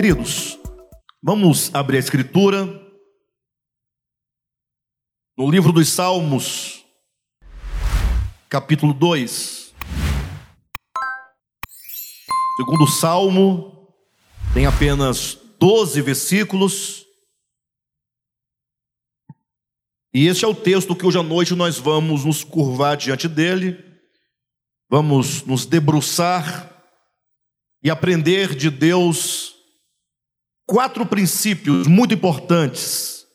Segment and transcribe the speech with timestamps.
[0.00, 0.58] Queridos,
[1.22, 2.64] vamos abrir a escritura
[5.36, 6.86] no livro dos Salmos,
[8.48, 9.74] capítulo 2.
[12.56, 13.94] Segundo salmo,
[14.54, 17.04] tem apenas 12 versículos.
[20.14, 23.84] E este é o texto que hoje à noite nós vamos nos curvar diante dele,
[24.88, 26.74] vamos nos debruçar
[27.82, 29.59] e aprender de Deus
[30.70, 33.26] quatro princípios muito importantes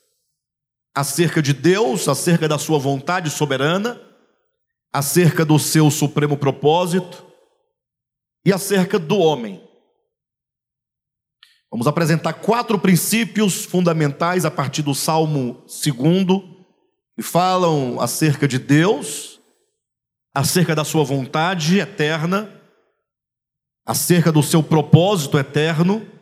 [0.94, 4.00] acerca de Deus, acerca da sua vontade soberana,
[4.90, 7.26] acerca do seu supremo propósito
[8.42, 9.62] e acerca do homem.
[11.70, 15.92] Vamos apresentar quatro princípios fundamentais a partir do Salmo 2
[17.14, 19.38] que falam acerca de Deus,
[20.34, 22.50] acerca da sua vontade eterna,
[23.84, 26.15] acerca do seu propósito eterno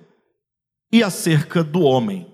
[0.94, 2.24] e acerca do homem.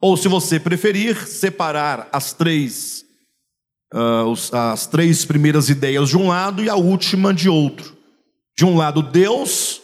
[0.00, 3.04] Ou, se você preferir, separar as três,
[3.94, 7.96] uh, as três primeiras ideias de um lado e a última de outro.
[8.58, 9.80] De um lado, Deus,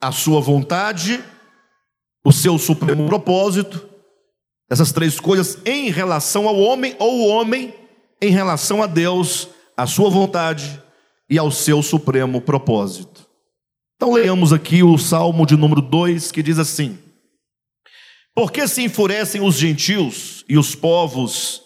[0.00, 1.22] a sua vontade,
[2.24, 3.88] o seu supremo propósito,
[4.68, 7.72] essas três coisas em relação ao homem, ou o homem
[8.20, 10.82] em relação a Deus, a sua vontade
[11.30, 13.28] e ao seu supremo propósito.
[13.94, 16.98] Então leamos aqui o Salmo de número 2, que diz assim:
[18.34, 21.62] Por que se enfurecem os gentios e os povos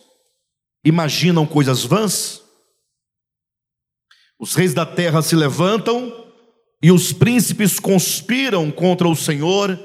[0.84, 2.42] imaginam coisas vãs?
[4.39, 6.27] Os reis da terra se levantam
[6.83, 9.78] e os príncipes conspiram contra o Senhor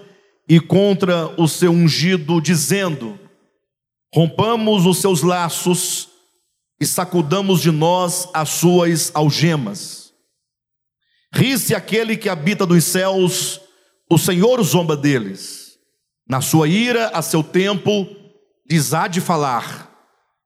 [0.50, 3.18] e contra o seu ungido, dizendo:
[4.14, 6.10] Rompamos os seus laços
[6.80, 10.12] e sacudamos de nós as suas algemas.
[11.34, 13.62] Ri-se aquele que habita dos céus,
[14.10, 15.61] o Senhor zomba deles.
[16.32, 18.08] Na sua ira, a seu tempo,
[18.72, 19.92] lhes há de falar,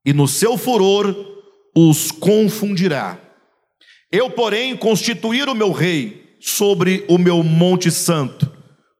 [0.04, 1.16] e no seu furor
[1.76, 3.20] os confundirá.
[4.12, 8.52] Eu, porém, constituir o meu rei sobre o meu monte santo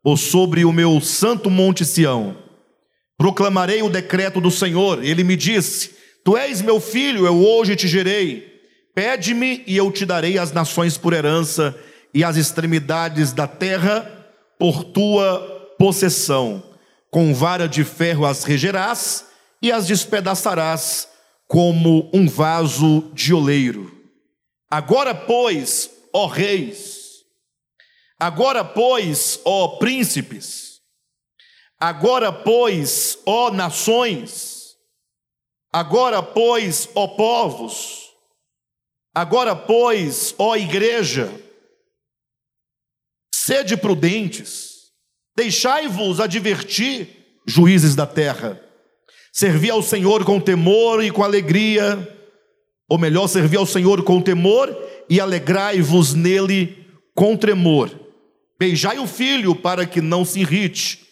[0.04, 2.38] ou sobre o meu santo monte Sião.
[3.18, 5.04] Proclamarei o decreto do Senhor.
[5.04, 8.46] Ele me disse: Tu és meu filho, eu hoje te gerei.
[8.94, 11.76] Pede-me e eu te darei as nações por herança
[12.14, 14.02] e as extremidades da terra
[14.60, 16.75] por tua possessão.
[17.16, 19.26] Com vara de ferro as regerás
[19.62, 21.08] e as despedaçarás
[21.48, 23.90] como um vaso de oleiro.
[24.70, 27.24] Agora, pois, ó reis,
[28.20, 30.82] Agora, pois, ó príncipes,
[31.80, 34.76] agora, pois, ó nações,
[35.72, 38.14] agora, pois, ó povos,
[39.14, 41.30] agora, pois, ó igreja,
[43.34, 44.75] sede prudentes,
[45.36, 47.08] deixai-vos advertir,
[47.46, 48.60] juízes da terra,
[49.32, 52.08] servi ao Senhor com temor e com alegria,
[52.90, 54.76] ou melhor, servi ao Senhor com temor
[55.10, 58.06] e alegrai-vos nele com tremor
[58.58, 61.06] Beijai o filho para que não se irrite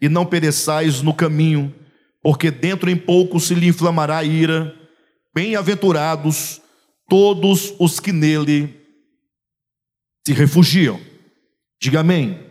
[0.00, 1.74] e não pereçais no caminho,
[2.22, 4.74] porque dentro em pouco se lhe inflamará a ira.
[5.34, 6.60] Bem-aventurados
[7.08, 8.74] todos os que nele
[10.26, 11.00] se refugiam.
[11.80, 12.45] Diga amém.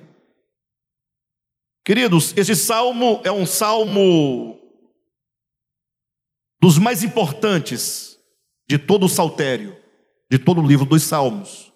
[1.85, 4.59] Queridos, esse salmo é um salmo
[6.59, 8.17] dos mais importantes
[8.67, 9.77] de todo o saltério,
[10.27, 11.71] de todo o livro dos salmos.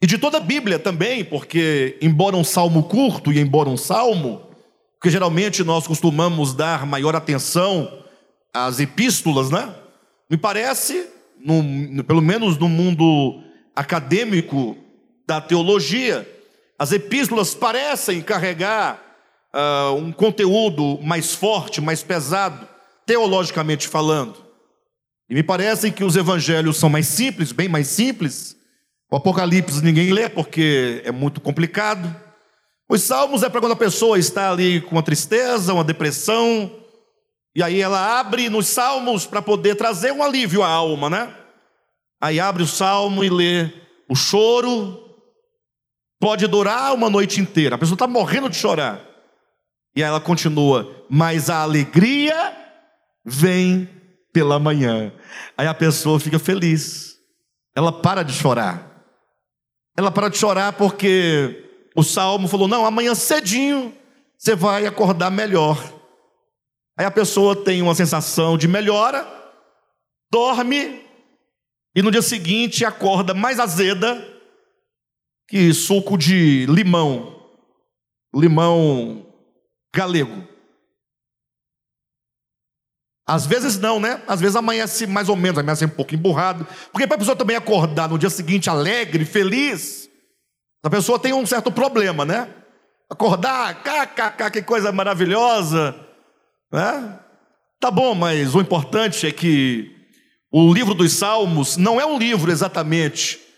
[0.00, 4.46] E de toda a Bíblia também, porque, embora um salmo curto e embora um salmo,
[5.02, 8.04] que geralmente nós costumamos dar maior atenção
[8.54, 9.74] às epístolas, né?
[10.30, 11.08] Me parece,
[11.44, 13.42] no, pelo menos no mundo
[13.74, 14.76] acadêmico
[15.26, 16.24] da teologia,
[16.80, 18.98] as epístolas parecem carregar
[19.52, 22.66] uh, um conteúdo mais forte, mais pesado,
[23.04, 24.34] teologicamente falando.
[25.28, 28.56] E me parece que os evangelhos são mais simples, bem mais simples,
[29.10, 32.16] o Apocalipse ninguém lê porque é muito complicado.
[32.88, 36.74] Os salmos é para quando a pessoa está ali com uma tristeza, uma depressão,
[37.54, 41.30] e aí ela abre nos salmos para poder trazer um alívio à alma, né?
[42.18, 43.70] Aí abre o salmo e lê
[44.08, 45.09] o choro,
[46.20, 49.00] pode durar uma noite inteira, a pessoa está morrendo de chorar.
[49.96, 52.56] E aí ela continua, mas a alegria
[53.24, 53.88] vem
[54.32, 55.12] pela manhã.
[55.56, 57.16] Aí a pessoa fica feliz,
[57.74, 58.88] ela para de chorar.
[59.96, 61.64] Ela parou de chorar porque
[61.96, 63.92] o salmo falou: não, amanhã cedinho
[64.38, 65.82] você vai acordar melhor.
[66.96, 69.26] Aí a pessoa tem uma sensação de melhora,
[70.30, 71.02] dorme
[71.94, 74.39] e no dia seguinte acorda mais azeda
[75.50, 77.36] que suco de limão.
[78.32, 79.26] limão
[79.92, 80.48] galego.
[83.26, 84.22] Às vezes não, né?
[84.28, 86.66] Às vezes amanhece mais ou menos, amanhece um pouco emburrado.
[86.92, 90.08] Porque para a pessoa também acordar no dia seguinte alegre, feliz,
[90.84, 92.48] a pessoa tem um certo problema, né?
[93.10, 95.96] Acordar, kkk, que coisa maravilhosa,
[96.72, 97.18] né?
[97.80, 99.96] Tá bom, mas o importante é que
[100.52, 103.49] o livro dos Salmos não é um livro exatamente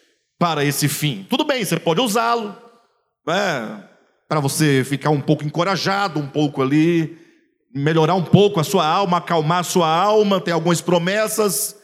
[0.42, 1.24] para esse fim.
[1.30, 2.56] Tudo bem, você pode usá-lo,
[3.24, 3.84] né?
[4.28, 7.16] Para você ficar um pouco encorajado, um pouco ali,
[7.72, 11.76] melhorar um pouco a sua alma, acalmar a sua alma, tem algumas promessas.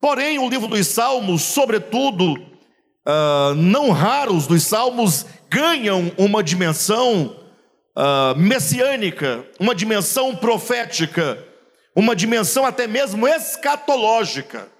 [0.00, 7.36] Porém, o livro dos Salmos, sobretudo, uh, não raros dos Salmos, ganham uma dimensão
[7.94, 11.44] uh, messiânica, uma dimensão profética,
[11.94, 14.71] uma dimensão até mesmo escatológica.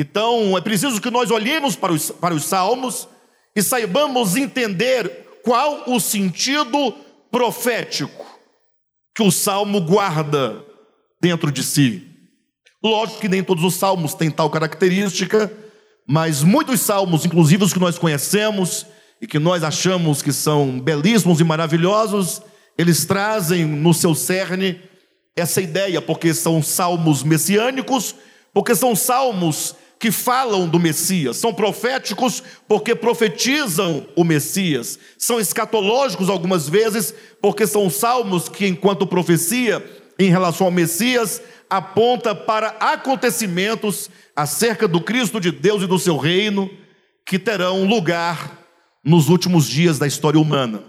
[0.00, 3.08] Então, é preciso que nós olhemos para os, para os Salmos
[3.56, 6.94] e saibamos entender qual o sentido
[7.32, 8.24] profético
[9.12, 10.64] que o salmo guarda
[11.20, 12.06] dentro de si.
[12.80, 15.52] Lógico que nem todos os salmos têm tal característica,
[16.06, 18.86] mas muitos salmos, inclusive os que nós conhecemos
[19.20, 22.40] e que nós achamos que são belíssimos e maravilhosos,
[22.78, 24.80] eles trazem no seu cerne
[25.34, 28.14] essa ideia, porque são salmos messiânicos,
[28.54, 36.30] porque são salmos que falam do Messias, são proféticos porque profetizam o Messias, são escatológicos
[36.30, 37.12] algumas vezes,
[37.42, 39.84] porque são salmos que, enquanto profecia
[40.18, 46.16] em relação ao Messias, aponta para acontecimentos acerca do Cristo de Deus e do seu
[46.16, 46.70] reino
[47.26, 48.58] que terão lugar
[49.04, 50.84] nos últimos dias da história humana.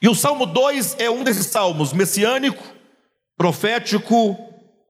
[0.00, 2.62] E o Salmo 2 é um desses salmos messiânico,
[3.36, 4.36] profético,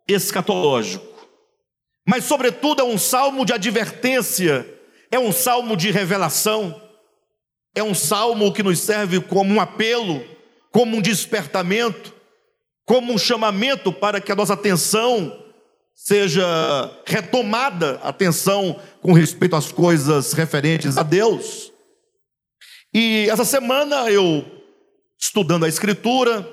[0.06, 1.17] escatológico
[2.08, 4.66] mas, sobretudo, é um salmo de advertência,
[5.10, 6.80] é um salmo de revelação,
[7.74, 10.24] é um salmo que nos serve como um apelo,
[10.72, 12.14] como um despertamento,
[12.86, 15.38] como um chamamento para que a nossa atenção
[15.94, 16.46] seja
[17.04, 21.70] retomada, atenção com respeito às coisas referentes a Deus.
[22.94, 24.46] E essa semana eu,
[25.20, 26.48] estudando a Escritura,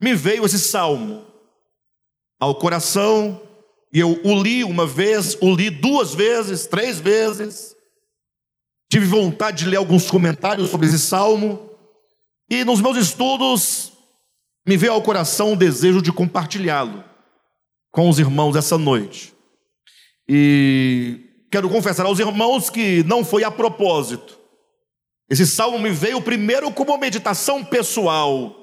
[0.00, 1.24] me veio esse salmo
[2.40, 3.40] ao coração
[3.92, 7.76] e eu o li uma vez, o li duas vezes, três vezes.
[8.90, 11.70] Tive vontade de ler alguns comentários sobre esse salmo.
[12.48, 13.92] E nos meus estudos,
[14.66, 17.04] me veio ao coração o desejo de compartilhá-lo
[17.90, 19.34] com os irmãos essa noite.
[20.26, 24.38] E quero confessar aos irmãos que não foi a propósito.
[25.28, 28.56] Esse salmo me veio primeiro como meditação pessoal,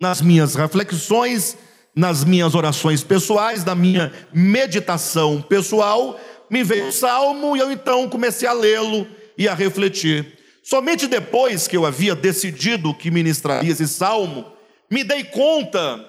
[0.00, 1.56] nas minhas reflexões
[1.96, 6.20] nas minhas orações pessoais, na minha meditação pessoal,
[6.50, 9.06] me veio o salmo e eu então comecei a lê-lo
[9.38, 10.36] e a refletir.
[10.62, 14.44] Somente depois que eu havia decidido que ministraria esse salmo,
[14.90, 16.04] me dei conta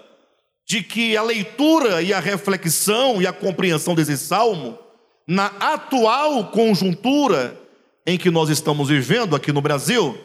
[0.66, 4.78] de que a leitura e a reflexão e a compreensão desse salmo,
[5.26, 7.58] na atual conjuntura
[8.06, 10.18] em que nós estamos vivendo aqui no Brasil,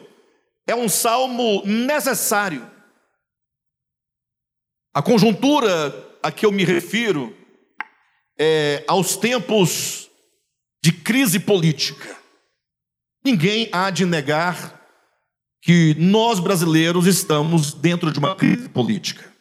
[0.67, 2.72] é um salmo necessário
[4.93, 7.35] a conjuntura a que eu me refiro
[8.37, 10.09] é aos tempos
[10.83, 12.15] de crise política.
[13.23, 14.81] Ninguém há de negar
[15.61, 19.31] que nós brasileiros estamos dentro de uma crise política.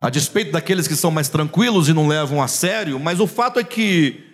[0.00, 3.58] A despeito daqueles que são mais tranquilos e não levam a sério, mas o fato
[3.58, 4.24] é que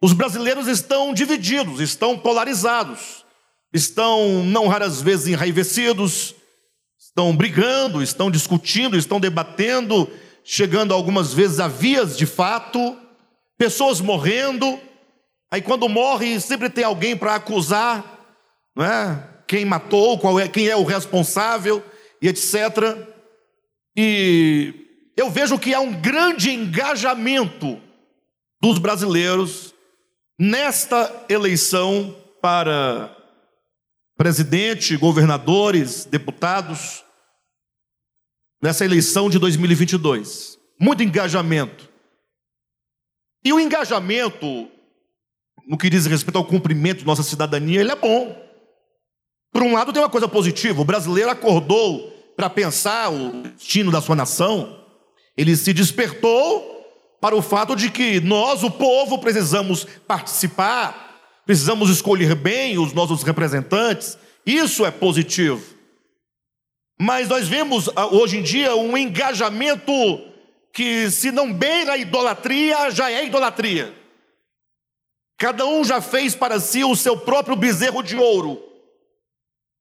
[0.00, 3.24] os brasileiros estão divididos, estão polarizados,
[3.72, 6.34] estão não raras vezes enraivecidos,
[7.12, 10.10] estão brigando, estão discutindo, estão debatendo,
[10.42, 12.96] chegando algumas vezes a vias de fato,
[13.58, 14.80] pessoas morrendo.
[15.50, 18.18] Aí quando morre, sempre tem alguém para acusar,
[18.74, 19.28] não é?
[19.46, 21.84] Quem matou, qual é, quem é o responsável
[22.20, 22.96] e etc.
[23.94, 24.74] E
[25.14, 27.78] eu vejo que há um grande engajamento
[28.58, 29.74] dos brasileiros
[30.38, 33.14] nesta eleição para
[34.22, 37.02] presidente, governadores, deputados,
[38.62, 40.60] nessa eleição de 2022.
[40.78, 41.88] Muito engajamento.
[43.44, 44.68] E o engajamento,
[45.66, 48.40] no que diz respeito ao cumprimento de nossa cidadania, ele é bom.
[49.52, 54.00] Por um lado, tem uma coisa positiva: o brasileiro acordou para pensar o destino da
[54.00, 54.86] sua nação,
[55.36, 56.62] ele se despertou
[57.20, 61.11] para o fato de que nós, o povo, precisamos participar
[61.52, 64.16] precisamos escolher bem os nossos representantes,
[64.46, 65.62] isso é positivo.
[66.98, 69.92] Mas nós vemos ah, hoje em dia um engajamento
[70.72, 73.92] que, se não beira a idolatria, já é idolatria.
[75.36, 78.58] Cada um já fez para si o seu próprio bezerro de ouro.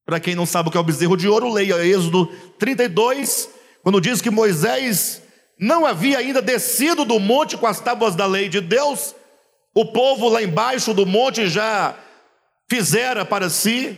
[0.05, 2.25] Para quem não sabe o que é o bezerro de ouro, leia Êxodo
[2.59, 3.49] 32,
[3.81, 5.21] quando diz que Moisés
[5.57, 9.15] não havia ainda descido do monte com as tábuas da lei de Deus,
[9.73, 11.95] o povo lá embaixo do monte já
[12.69, 13.97] fizera para si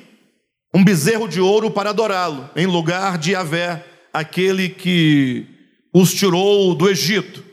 [0.74, 5.46] um bezerro de ouro para adorá-lo, em lugar de Yahvé, aquele que
[5.94, 7.44] os tirou do Egito.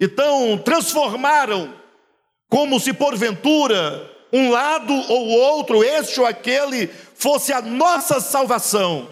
[0.00, 1.74] Então, transformaram
[2.48, 9.08] como se porventura um lado ou outro, este ou aquele, fosse a nossa salvação.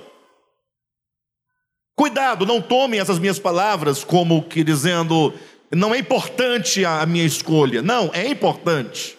[1.96, 5.32] Cuidado, não tomem essas minhas palavras como que dizendo,
[5.74, 7.82] não é importante a minha escolha.
[7.82, 9.18] Não, é importante.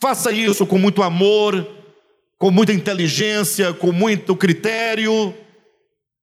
[0.00, 1.66] Faça isso com muito amor,
[2.38, 5.34] com muita inteligência, com muito critério.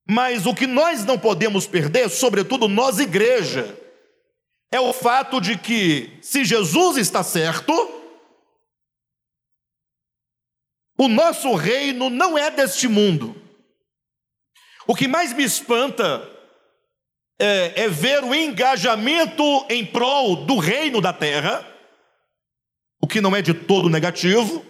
[0.08, 3.76] Mas o que nós não podemos perder, sobretudo nós, igreja,
[4.70, 7.72] é o fato de que, se Jesus está certo,
[10.98, 13.34] o nosso reino não é deste mundo.
[14.86, 16.35] O que mais me espanta
[17.38, 21.66] é, é, ver o engajamento em prol do reino da terra,
[23.00, 24.64] o que não é de todo negativo,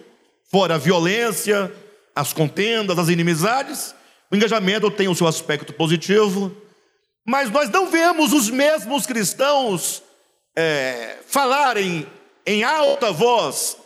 [0.51, 1.71] fora a violência,
[2.15, 3.95] as contendas, as inimizades,
[4.29, 6.55] o engajamento tem o seu aspecto positivo,
[7.25, 10.03] mas nós não vemos os mesmos cristãos
[10.55, 12.07] é, falarem
[12.45, 13.77] em alta voz,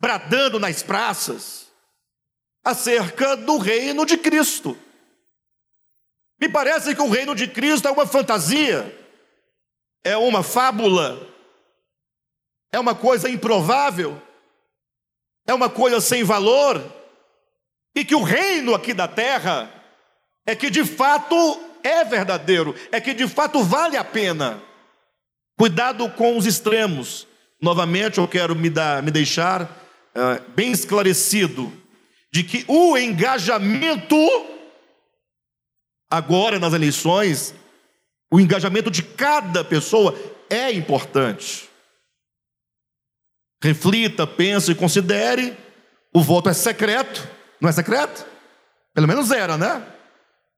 [0.00, 1.66] bradando nas praças,
[2.64, 4.76] acerca do reino de Cristo.
[6.40, 8.98] Me parece que o reino de Cristo é uma fantasia,
[10.02, 11.28] é uma fábula,
[12.72, 14.20] é uma coisa improvável,
[15.46, 16.82] é uma coisa sem valor,
[17.94, 19.70] e que o reino aqui da terra
[20.46, 24.62] é que de fato é verdadeiro, é que de fato vale a pena.
[25.58, 27.26] Cuidado com os extremos.
[27.60, 31.70] Novamente, eu quero me, dar, me deixar uh, bem esclarecido
[32.32, 34.16] de que o engajamento,
[36.10, 37.54] agora nas eleições,
[38.30, 41.68] o engajamento de cada pessoa é importante.
[43.62, 45.56] Reflita, pense e considere.
[46.12, 47.28] O voto é secreto,
[47.60, 48.26] não é secreto?
[48.92, 49.86] Pelo menos era, né?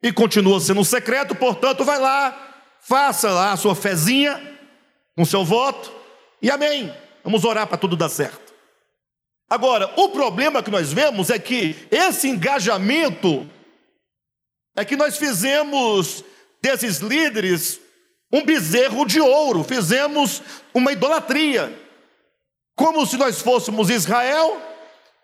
[0.03, 4.41] E continua sendo secreto, portanto, vai lá, faça lá a sua fezinha
[5.15, 5.93] com seu voto
[6.41, 6.93] e amém.
[7.23, 8.53] Vamos orar para tudo dar certo.
[9.49, 13.47] Agora, o problema que nós vemos é que esse engajamento
[14.77, 16.25] é que nós fizemos
[16.61, 17.81] desses líderes
[18.33, 21.79] um bezerro de ouro, fizemos uma idolatria,
[22.75, 24.61] como se nós fôssemos Israel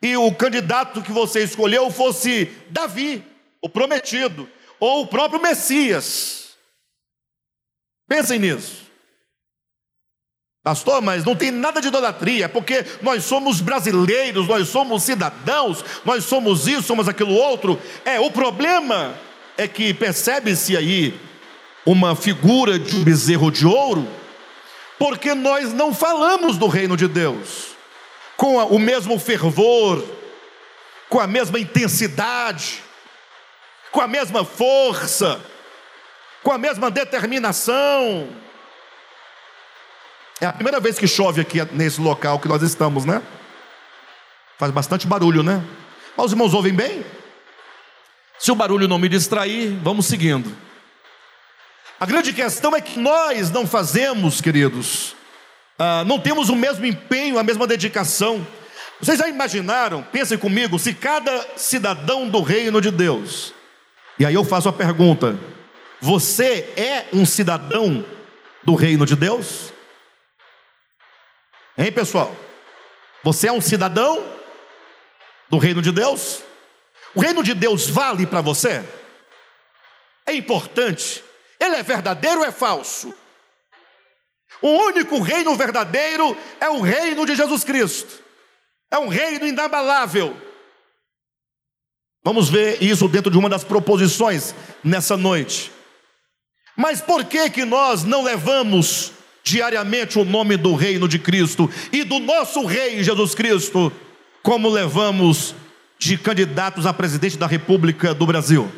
[0.03, 3.25] e o candidato que você escolheu fosse Davi,
[3.63, 6.51] o prometido, ou o próprio Messias.
[8.07, 8.87] Pensem nisso.
[10.63, 16.25] Pastor, mas não tem nada de idolatria, porque nós somos brasileiros, nós somos cidadãos, nós
[16.25, 17.81] somos isso, somos aquilo outro.
[18.05, 19.19] É, o problema
[19.59, 21.21] é que percebe-se aí
[21.85, 24.09] uma figura de um bezerro de ouro,
[24.97, 27.77] porque nós não falamos do reino de Deus
[28.37, 30.05] com o mesmo fervor,
[31.09, 32.85] com a mesma intensidade,
[33.91, 35.41] com a mesma força,
[36.45, 38.29] com a mesma determinação.
[40.41, 43.21] É a primeira vez que chove aqui nesse local que nós estamos, né?
[44.57, 45.65] Faz bastante barulho, né?
[46.17, 47.05] Mas os irmãos ouvem bem?
[48.39, 50.57] Se o barulho não me distrair, vamos seguindo.
[51.99, 55.17] A grande questão é que nós não fazemos, queridos,
[55.79, 58.47] ah, não temos o mesmo empenho, a mesma dedicação.
[59.01, 63.53] Vocês já imaginaram, pensem comigo, se cada cidadão do reino de Deus,
[64.19, 65.39] e aí eu faço a pergunta:
[66.01, 68.05] você é um cidadão
[68.63, 69.73] do reino de Deus?
[71.77, 72.35] Hein, pessoal?
[73.23, 74.25] Você é um cidadão
[75.49, 76.43] do reino de Deus?
[77.15, 78.85] O reino de Deus vale para você?
[80.27, 81.25] É importante.
[81.59, 83.15] Ele é verdadeiro ou é falso?
[84.61, 88.23] O único reino verdadeiro é o reino de Jesus Cristo.
[88.91, 90.37] É um reino inabalável.
[92.25, 95.71] Vamos ver isso dentro de uma das proposições nessa noite.
[96.77, 99.13] Mas por que que nós não levamos
[99.43, 103.91] diariamente o nome do reino de Cristo e do nosso rei Jesus Cristo,
[104.43, 105.55] como levamos
[105.99, 108.71] de candidatos a presidente da República do Brasil.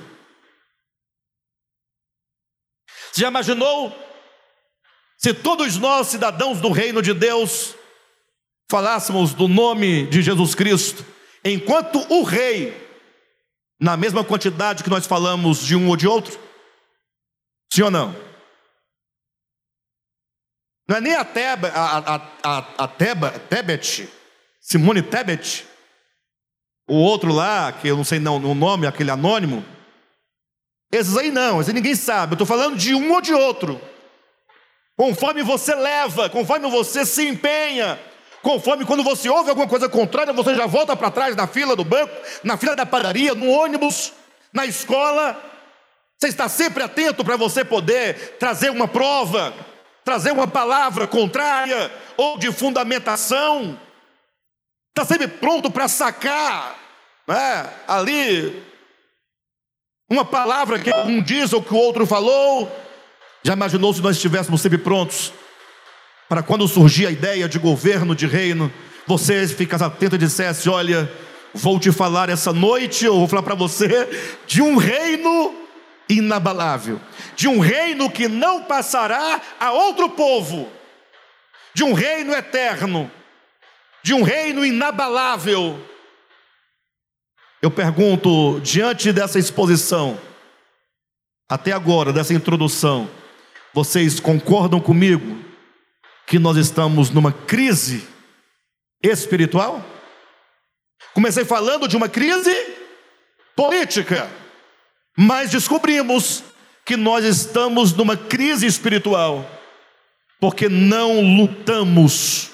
[3.13, 3.95] Você já imaginou
[5.21, 7.75] se todos nós, cidadãos do reino de Deus,
[8.71, 11.05] falássemos do nome de Jesus Cristo,
[11.45, 12.89] enquanto o rei,
[13.79, 16.41] na mesma quantidade que nós falamos de um ou de outro?
[17.71, 18.17] Sim ou não?
[20.89, 24.09] Não é nem a, Teba, a, a, a, a Teba, Tebet,
[24.59, 25.67] Simone Tebet,
[26.91, 29.65] o outro lá, que eu não sei não, o nome, aquele anônimo.
[30.91, 32.33] Esses aí não, esses ninguém sabe.
[32.33, 33.81] Eu estou falando de um ou de outro.
[34.97, 37.97] Conforme você leva, conforme você se empenha,
[38.43, 41.85] conforme quando você ouve alguma coisa contrária, você já volta para trás na fila do
[41.85, 44.13] banco, na fila da padaria, no ônibus,
[44.53, 45.41] na escola.
[46.19, 49.55] Você está sempre atento para você poder trazer uma prova,
[50.05, 53.79] trazer uma palavra contrária ou de fundamentação.
[54.89, 56.80] Está sempre pronto para sacar
[57.31, 58.61] né, ali
[60.11, 62.71] uma palavra que um diz ou que o outro falou.
[63.45, 65.33] Já imaginou se nós estivéssemos sempre prontos
[66.29, 68.73] para quando surgir a ideia de governo, de reino,
[69.07, 71.11] você ficasse atento e dissesse: Olha,
[71.55, 74.09] vou te falar essa noite, eu vou falar para você
[74.47, 75.55] de um reino
[76.09, 77.01] inabalável,
[77.37, 80.69] de um reino que não passará a outro povo,
[81.73, 83.09] de um reino eterno,
[84.03, 85.90] de um reino inabalável.
[87.63, 90.19] Eu pergunto, diante dessa exposição,
[91.47, 93.11] até agora, dessa introdução,
[93.75, 95.45] vocês concordam comigo
[96.27, 98.07] que nós estamos numa crise
[99.03, 99.85] espiritual?
[101.13, 102.55] Comecei falando de uma crise
[103.55, 104.31] política,
[105.15, 106.43] mas descobrimos
[106.87, 109.45] que nós estamos numa crise espiritual,
[110.41, 112.53] porque não lutamos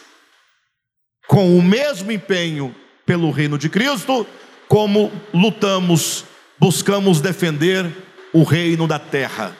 [1.28, 4.26] com o mesmo empenho pelo reino de Cristo,
[4.68, 6.24] como lutamos,
[6.58, 7.90] buscamos defender
[8.32, 9.56] o reino da terra.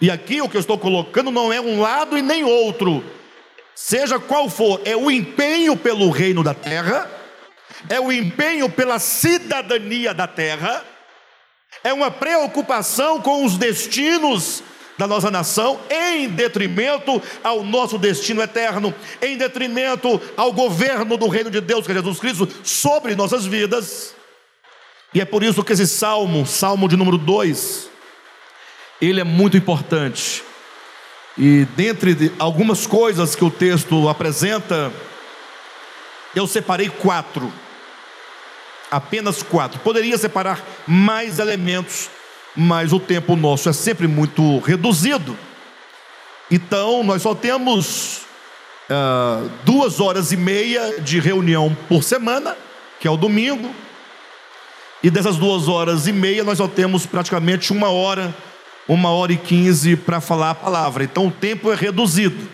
[0.00, 3.04] E aqui o que eu estou colocando não é um lado e nem outro,
[3.74, 7.10] seja qual for, é o empenho pelo reino da terra,
[7.88, 10.84] é o empenho pela cidadania da terra,
[11.84, 14.62] é uma preocupação com os destinos
[14.96, 21.50] da nossa nação, em detrimento ao nosso destino eterno, em detrimento ao governo do reino
[21.50, 24.14] de Deus, que é Jesus Cristo, sobre nossas vidas.
[25.12, 27.90] E é por isso que esse salmo, salmo de número 2,
[29.02, 30.42] ele é muito importante.
[31.36, 34.92] E dentre algumas coisas que o texto apresenta,
[36.34, 37.52] eu separei quatro.
[38.90, 39.80] Apenas quatro.
[39.80, 42.08] Poderia separar mais elementos,
[42.54, 45.36] mas o tempo nosso é sempre muito reduzido.
[46.50, 48.22] Então, nós só temos
[48.90, 52.56] uh, duas horas e meia de reunião por semana,
[52.98, 53.72] que é o domingo.
[55.02, 58.34] E dessas duas horas e meia, nós só temos praticamente uma hora,
[58.86, 61.04] uma hora e quinze para falar a palavra.
[61.04, 62.48] Então, o tempo é reduzido.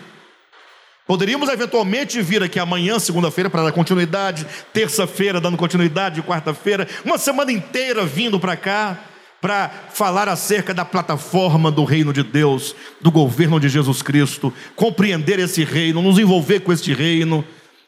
[1.05, 7.51] Poderíamos eventualmente vir aqui amanhã, segunda-feira, para dar continuidade, terça-feira, dando continuidade, quarta-feira, uma semana
[7.51, 8.97] inteira vindo para cá
[9.41, 15.39] para falar acerca da plataforma do reino de Deus, do governo de Jesus Cristo, compreender
[15.39, 17.45] esse reino, nos envolver com este reino.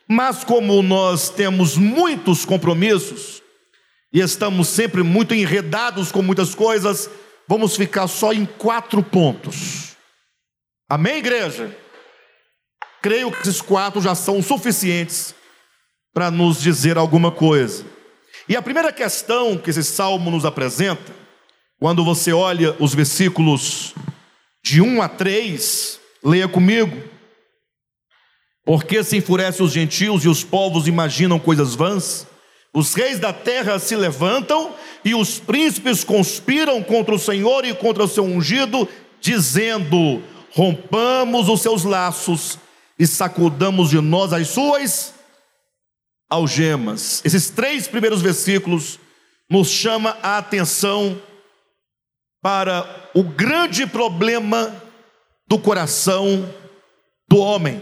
[0.07, 3.41] Mas como nós temos muitos compromissos
[4.11, 7.09] e estamos sempre muito enredados com muitas coisas,
[7.47, 9.95] vamos ficar só em quatro pontos.
[10.89, 11.75] Amém, igreja?
[13.01, 15.35] Creio que esses quatro já são suficientes
[16.13, 17.85] para nos dizer alguma coisa.
[18.47, 21.13] E a primeira questão que esse salmo nos apresenta
[21.79, 23.93] quando você olha os versículos
[24.63, 27.01] de 1 a 3, leia comigo.
[28.65, 32.27] Porque se enfurecem os gentios e os povos imaginam coisas vãs,
[32.79, 38.03] os reis da terra se levantam e os príncipes conspiram contra o Senhor e contra
[38.03, 38.87] o seu ungido,
[39.21, 42.57] dizendo: rompamos os seus laços
[42.97, 45.13] e sacudamos de nós as suas
[46.29, 47.21] algemas.
[47.25, 48.99] Esses três primeiros versículos
[49.49, 51.21] nos chama a atenção
[52.41, 54.73] para o grande problema
[55.47, 56.47] do coração
[57.27, 57.81] do homem.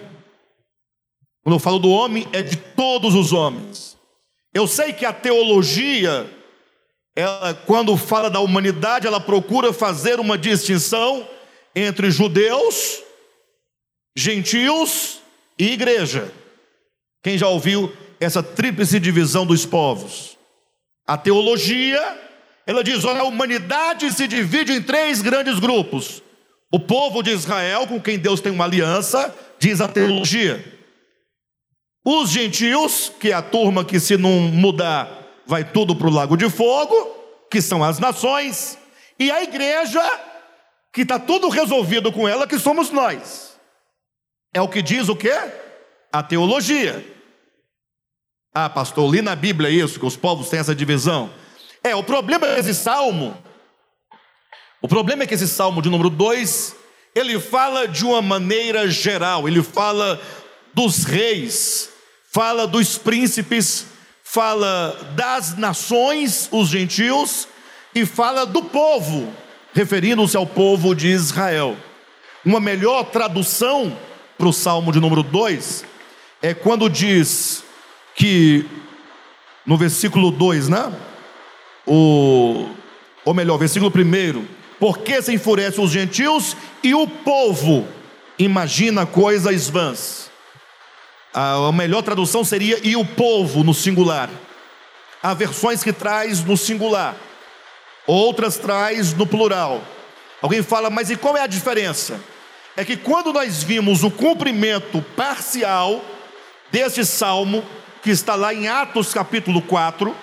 [1.43, 3.87] Quando eu falo do homem, é de todos os homens.
[4.53, 6.29] Eu sei que a teologia,
[7.15, 11.27] ela, quando fala da humanidade, ela procura fazer uma distinção
[11.75, 13.03] entre judeus,
[14.15, 15.19] gentios
[15.60, 16.31] e igreja.
[17.23, 20.38] Quem já ouviu essa tríplice divisão dos povos?
[21.05, 22.27] A teologia
[22.67, 26.21] ela diz: olha, a humanidade se divide em três grandes grupos.
[26.69, 30.76] O povo de Israel, com quem Deus tem uma aliança, diz a teologia.
[32.09, 35.11] Os gentios, que é a turma que, se não mudar,
[35.45, 36.95] vai tudo para o lago de fogo,
[37.51, 38.77] que são as nações.
[39.19, 40.01] E a igreja,
[40.93, 43.59] que está tudo resolvido com ela, que somos nós.
[44.53, 45.37] É o que diz o quê?
[46.09, 47.05] A teologia.
[48.55, 51.29] Ah, pastor, li na Bíblia isso, que os povos têm essa divisão.
[51.83, 53.35] É, o problema desse salmo,
[54.81, 56.73] o problema é que esse salmo de número 2,
[57.13, 60.21] ele fala de uma maneira geral, ele fala
[60.73, 61.96] dos reis,
[62.31, 63.87] fala dos príncipes,
[64.23, 67.47] fala das nações, os gentios,
[67.95, 69.31] e fala do povo,
[69.73, 71.75] referindo-se ao povo de Israel.
[72.45, 73.97] Uma melhor tradução
[74.37, 75.83] para o Salmo de número 2
[76.41, 77.63] é quando diz
[78.15, 78.65] que,
[79.65, 80.93] no versículo 2, né?
[81.85, 82.69] O,
[83.25, 84.45] ou melhor, versículo 1:
[84.79, 87.87] Porque se enfurecem os gentios e o povo
[88.37, 90.26] imagina coisas vãs.
[91.39, 94.28] A melhor tradução seria e o povo no singular.
[95.21, 97.15] Há versões que traz no singular,
[98.08, 99.84] outras traz no plural.
[100.41, 102.19] Alguém fala, mas e qual é a diferença?
[102.76, 106.04] É que quando nós vimos o cumprimento parcial
[106.71, 107.63] deste salmo,
[108.02, 110.15] que está lá em Atos capítulo 4,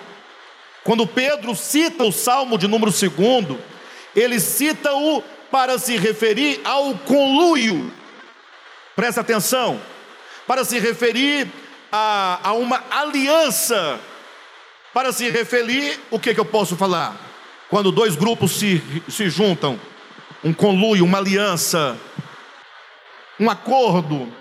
[0.83, 3.57] quando Pedro cita o salmo de número 2,
[4.13, 7.89] ele cita-o para se referir ao conluio.
[8.97, 9.79] Presta atenção
[10.47, 11.47] para se referir
[11.91, 13.99] a, a uma aliança,
[14.93, 17.15] para se referir, o que, que eu posso falar?
[17.69, 19.79] Quando dois grupos se, se juntam,
[20.43, 21.97] um conluio, uma aliança,
[23.39, 24.31] um acordo,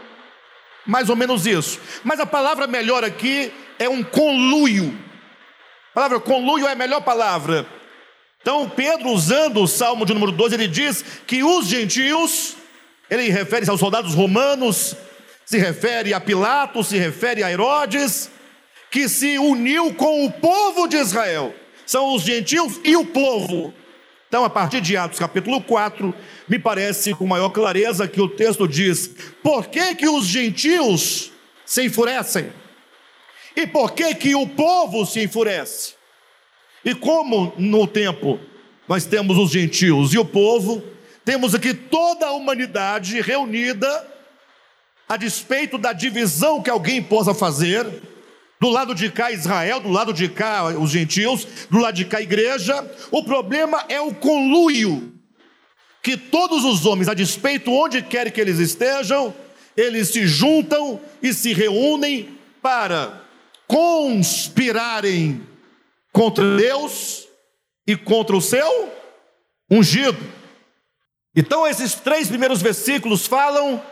[0.87, 1.81] mais ou menos isso.
[2.03, 4.97] Mas a palavra melhor aqui é um conluio.
[5.91, 7.67] A palavra conluio é a melhor palavra.
[8.43, 12.57] Então, Pedro, usando o Salmo de número 12, ele diz que os gentios,
[13.09, 14.95] ele refere-se aos soldados romanos,
[15.45, 18.31] se refere a Pilatos, se refere a Herodes,
[18.91, 21.55] que se uniu com o povo de Israel.
[21.87, 23.75] São os gentios e o povo.
[24.29, 26.15] Então, a partir de Atos capítulo 4,
[26.49, 29.11] me parece com maior clareza que o texto diz:
[29.43, 31.31] por que, que os gentios
[31.65, 32.53] se enfurecem?
[33.57, 35.95] E por que, que o povo se enfurece?
[36.85, 38.41] E como no tempo
[38.89, 40.83] nós temos os gentios e o povo,
[41.25, 44.14] temos aqui toda a humanidade reunida
[45.09, 47.87] a despeito da divisão que alguém possa fazer,
[48.61, 52.19] do lado de cá Israel, do lado de cá os gentios, do lado de cá
[52.19, 55.13] a igreja, o problema é o conluio,
[56.03, 59.35] que todos os homens, a despeito onde quer que eles estejam,
[59.77, 63.23] eles se juntam e se reúnem para
[63.67, 65.47] conspirarem
[66.13, 67.27] contra Deus
[67.87, 68.93] e contra o seu
[69.71, 70.19] ungido.
[71.35, 73.83] Então, esses três primeiros versículos falam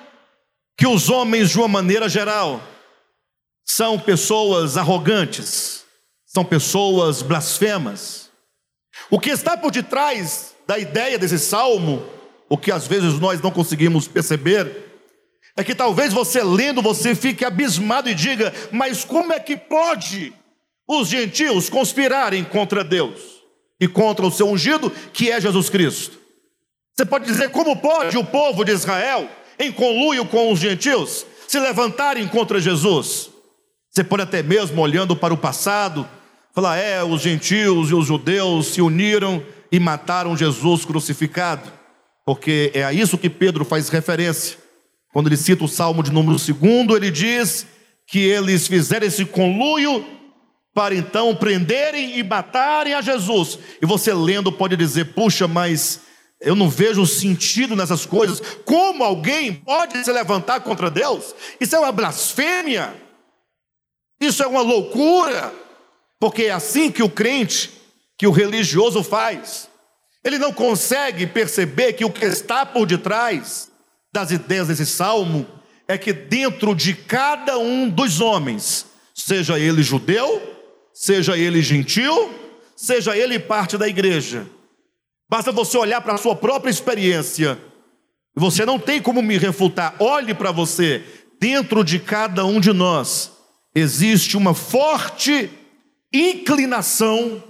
[0.77, 2.63] que os homens, de uma maneira geral,
[3.65, 5.85] são pessoas arrogantes,
[6.27, 8.31] são pessoas blasfemas.
[9.11, 12.05] O que está por detrás da ideia desse salmo,
[12.49, 14.91] o que às vezes nós não conseguimos perceber,
[15.57, 20.33] é que talvez você lendo, você fique abismado e diga: mas como é que pode
[20.89, 23.21] os gentios conspirarem contra Deus
[23.79, 26.19] e contra o seu ungido, que é Jesus Cristo?
[26.95, 29.29] Você pode dizer: como pode o povo de Israel
[29.63, 33.31] em conluio com os gentios, se levantarem contra Jesus.
[33.91, 36.09] Você pode até mesmo, olhando para o passado,
[36.55, 41.71] falar: é, os gentios e os judeus se uniram e mataram Jesus crucificado,
[42.25, 44.59] porque é a isso que Pedro faz referência.
[45.13, 47.67] Quando ele cita o Salmo de número 2, ele diz
[48.07, 50.05] que eles fizeram esse conluio
[50.75, 53.59] para então prenderem e matarem a Jesus.
[53.81, 56.01] E você lendo pode dizer: puxa, mas
[56.43, 58.41] eu não vejo sentido nessas coisas.
[58.65, 61.35] Como alguém pode se levantar contra Deus?
[61.61, 62.95] Isso é uma blasfêmia.
[64.21, 65.53] Isso é uma loucura.
[66.19, 67.71] Porque é assim que o crente,
[68.19, 69.69] que o religioso faz.
[70.25, 73.69] Ele não consegue perceber que o que está por detrás
[74.13, 75.47] das ideias desse salmo
[75.89, 80.41] é que dentro de cada um dos homens, seja ele judeu,
[80.93, 82.31] seja ele gentil,
[82.77, 84.47] seja ele parte da igreja,
[85.33, 87.59] Basta você olhar para a sua própria experiência.
[88.35, 89.97] Você não tem como me refutar.
[89.99, 91.03] Olhe para você.
[91.41, 93.33] Dentro de cada um de nós
[93.75, 95.51] existe uma forte
[96.13, 97.43] inclinação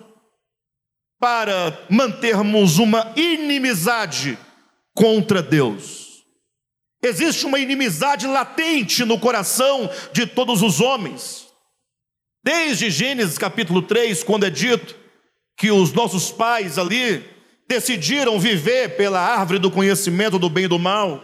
[1.18, 4.38] para mantermos uma inimizade
[4.94, 6.22] contra Deus.
[7.02, 11.48] Existe uma inimizade latente no coração de todos os homens.
[12.44, 14.94] Desde Gênesis capítulo 3, quando é dito
[15.56, 17.31] que os nossos pais ali
[17.68, 21.22] decidiram viver pela árvore do conhecimento do bem e do mal.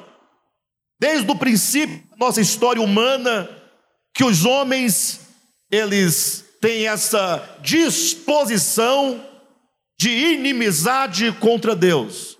[1.00, 3.48] Desde o princípio da nossa história humana,
[4.14, 5.20] que os homens,
[5.70, 9.24] eles têm essa disposição
[9.98, 12.38] de inimizade contra Deus.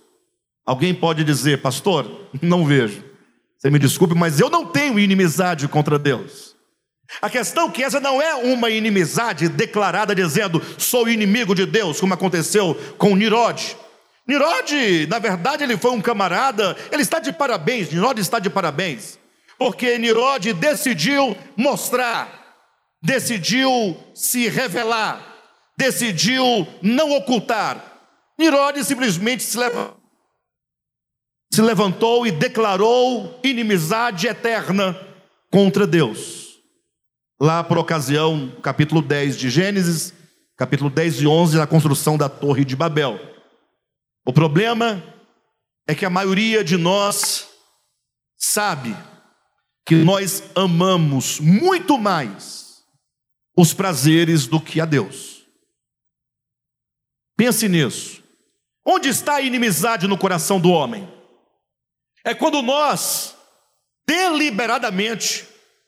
[0.65, 3.03] Alguém pode dizer, pastor, não vejo.
[3.57, 6.55] Você me desculpe, mas eu não tenho inimizade contra Deus.
[7.21, 11.99] A questão é que essa não é uma inimizade declarada dizendo sou inimigo de Deus,
[11.99, 13.75] como aconteceu com Nirode.
[14.29, 19.17] Nirode, na verdade, ele foi um camarada, ele está de parabéns, Nirode está de parabéns,
[19.57, 22.39] porque Nirode decidiu mostrar
[23.01, 25.21] decidiu se revelar,
[25.77, 27.83] decidiu não ocultar.
[28.39, 29.99] Herodes simplesmente se levantou
[31.51, 34.95] se levantou e declarou inimizade eterna
[35.51, 36.59] contra Deus.
[37.41, 40.13] Lá por ocasião, capítulo 10 de Gênesis,
[40.55, 43.19] capítulo 10 e 11, da construção da Torre de Babel.
[44.29, 45.03] O problema
[45.87, 47.49] é que a maioria de nós
[48.37, 48.95] sabe
[49.83, 52.83] que nós amamos muito mais
[53.57, 55.43] os prazeres do que a Deus.
[57.35, 58.23] Pense nisso.
[58.85, 61.11] Onde está a inimizade no coração do homem?
[62.23, 63.35] É quando nós,
[64.07, 65.47] deliberadamente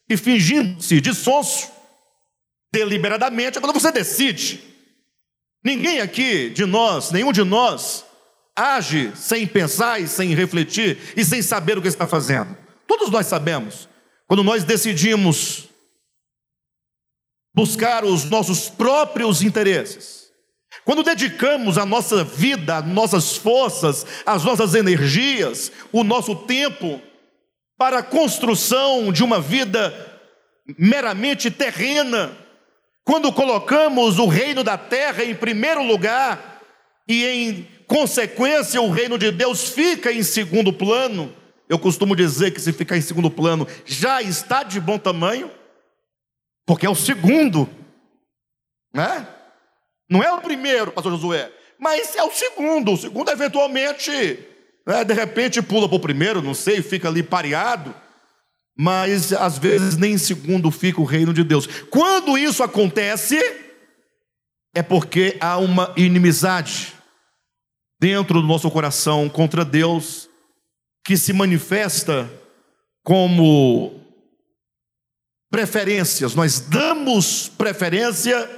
[0.10, 1.71] e fingindo-se de sonso,
[2.73, 4.63] deliberadamente, é quando você decide.
[5.63, 8.10] Ninguém aqui de nós, nenhum de nós,
[8.62, 12.56] age sem pensar e sem refletir e sem saber o que está fazendo.
[12.88, 13.89] Todos nós sabemos.
[14.28, 15.67] Quando nós decidimos
[17.54, 20.32] buscar os nossos próprios interesses,
[20.86, 27.02] quando dedicamos a nossa vida, as nossas forças, as nossas energias, o nosso tempo
[27.78, 29.93] para a construção de uma vida
[30.78, 32.38] meramente terrena,
[33.04, 36.62] quando colocamos o reino da terra em primeiro lugar
[37.08, 41.36] e em consequência o reino de Deus fica em segundo plano,
[41.67, 45.51] eu costumo dizer que se ficar em segundo plano já está de bom tamanho,
[46.65, 47.69] porque é o segundo,
[48.93, 49.27] né?
[50.10, 52.93] Não é o primeiro, pastor Josué, mas é o segundo.
[52.93, 54.39] O segundo, eventualmente,
[54.88, 57.93] né, de repente pula para o primeiro, não sei, fica ali pareado.
[58.73, 61.67] Mas às vezes nem em segundo fica o reino de Deus.
[61.89, 63.38] Quando isso acontece,
[64.73, 67.00] é porque há uma inimizade
[68.01, 70.27] dentro do nosso coração contra Deus,
[71.05, 72.27] que se manifesta
[73.03, 74.01] como
[75.51, 76.33] preferências.
[76.33, 78.49] Nós damos preferência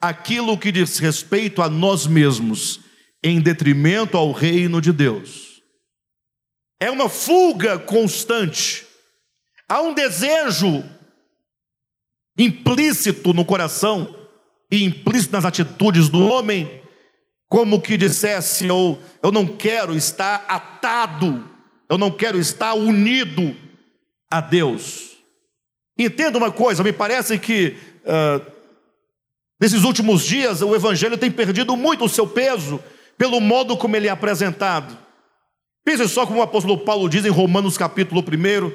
[0.00, 2.78] aquilo que diz respeito a nós mesmos,
[3.24, 5.60] em detrimento ao reino de Deus.
[6.80, 8.86] É uma fuga constante.
[9.68, 10.84] Há um desejo
[12.38, 14.14] implícito no coração
[14.70, 16.81] e implícito nas atitudes do homem,
[17.52, 21.46] como que dissesse: eu, eu não quero estar atado,
[21.86, 23.54] eu não quero estar unido
[24.30, 25.18] a Deus.
[25.98, 28.52] Entenda uma coisa, me parece que uh,
[29.60, 32.82] Nesses últimos dias, o Evangelho tem perdido muito o seu peso
[33.16, 34.98] pelo modo como ele é apresentado.
[35.84, 38.72] Pense só como o apóstolo Paulo diz em Romanos capítulo 1,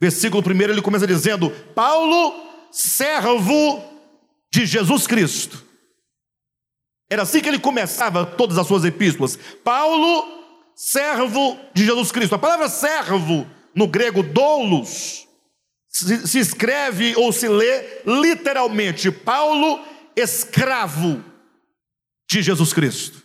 [0.00, 2.34] versículo 1, ele começa dizendo: Paulo,
[2.70, 3.82] servo
[4.52, 5.67] de Jesus Cristo.
[7.10, 9.38] Era assim que ele começava todas as suas epístolas.
[9.64, 10.26] Paulo,
[10.74, 12.34] servo de Jesus Cristo.
[12.34, 15.26] A palavra servo, no grego doulos,
[15.88, 21.24] se escreve ou se lê literalmente Paulo, escravo
[22.30, 23.22] de Jesus Cristo.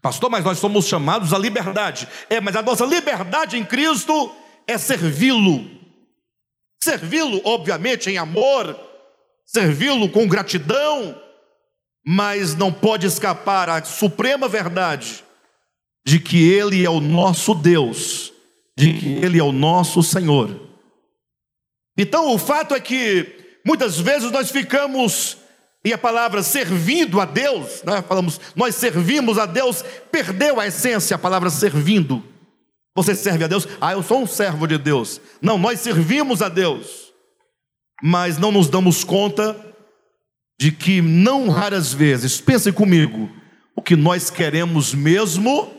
[0.00, 2.06] Pastor, mas nós somos chamados à liberdade.
[2.30, 4.32] É, mas a nossa liberdade em Cristo
[4.66, 5.68] é servi-lo.
[6.80, 8.78] Servi-lo, obviamente, em amor,
[9.44, 11.20] servi-lo com gratidão,
[12.06, 15.24] mas não pode escapar a suprema verdade
[16.06, 18.32] de que Ele é o nosso Deus,
[18.76, 20.68] de que Ele é o nosso Senhor.
[21.96, 25.36] Então, o fato é que Muitas vezes nós ficamos,
[25.84, 28.00] e a palavra servindo a Deus, né?
[28.00, 32.24] falamos, nós servimos a Deus, perdeu a essência, a palavra servindo.
[32.96, 33.68] Você serve a Deus?
[33.78, 35.20] Ah, eu sou um servo de Deus.
[35.42, 37.12] Não, nós servimos a Deus,
[38.02, 39.54] mas não nos damos conta
[40.60, 43.30] de que, não raras vezes, pensem comigo,
[43.76, 45.72] o que nós queremos mesmo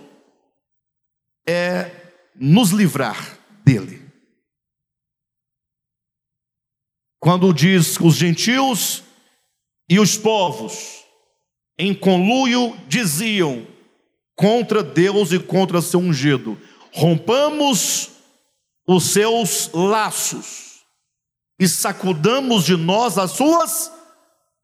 [1.48, 1.92] é
[2.36, 4.10] nos livrar dele.
[7.20, 9.04] quando diz os gentios
[9.90, 11.04] e os povos,
[11.78, 13.68] em conluio, diziam
[14.36, 16.58] contra Deus e contra seu ungido:
[16.94, 18.10] rompamos
[18.88, 20.80] os seus laços
[21.60, 23.92] e sacudamos de nós as suas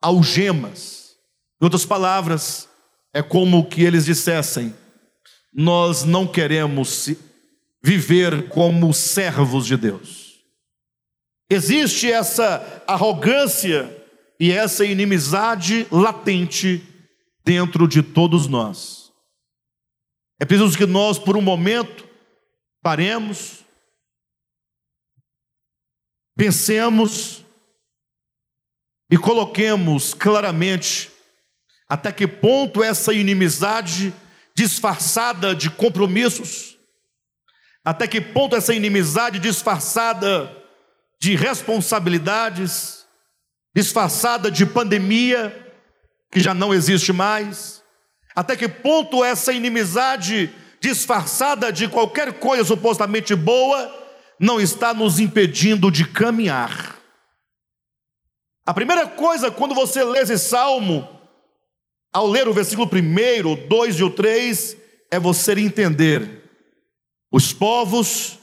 [0.01, 1.15] algemas.
[1.61, 2.67] Em outras palavras,
[3.13, 4.75] é como que eles dissessem:
[5.53, 7.09] nós não queremos
[7.83, 10.43] viver como servos de Deus.
[11.49, 14.05] Existe essa arrogância
[14.39, 16.83] e essa inimizade latente
[17.45, 19.13] dentro de todos nós.
[20.39, 22.05] É preciso que nós, por um momento,
[22.81, 23.63] paremos,
[26.35, 27.44] pensemos
[29.09, 31.11] e coloquemos claramente
[31.87, 34.13] até que ponto essa inimizade
[34.55, 36.77] disfarçada de compromissos,
[37.83, 40.51] até que ponto essa inimizade disfarçada
[41.19, 43.05] de responsabilidades,
[43.75, 45.73] disfarçada de pandemia,
[46.31, 47.83] que já não existe mais?
[48.35, 50.49] Até que ponto essa inimizade
[50.81, 54.03] disfarçada de qualquer coisa supostamente boa
[54.39, 56.94] não está nos impedindo de caminhar?
[58.65, 61.07] A primeira coisa, quando você lê esse salmo,
[62.11, 64.77] ao ler o versículo 1, o 2 e o 3,
[65.11, 66.43] é você entender
[67.31, 68.39] os povos,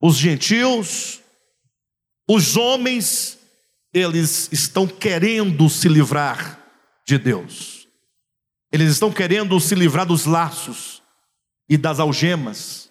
[0.00, 1.20] os gentios,
[2.28, 3.38] os homens,
[3.92, 6.58] eles estão querendo se livrar
[7.06, 7.86] de Deus.
[8.72, 11.00] Eles estão querendo se livrar dos laços
[11.68, 12.90] e das algemas.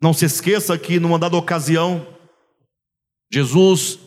[0.00, 2.06] Não se esqueça que numa dada ocasião,
[3.30, 3.98] Jesus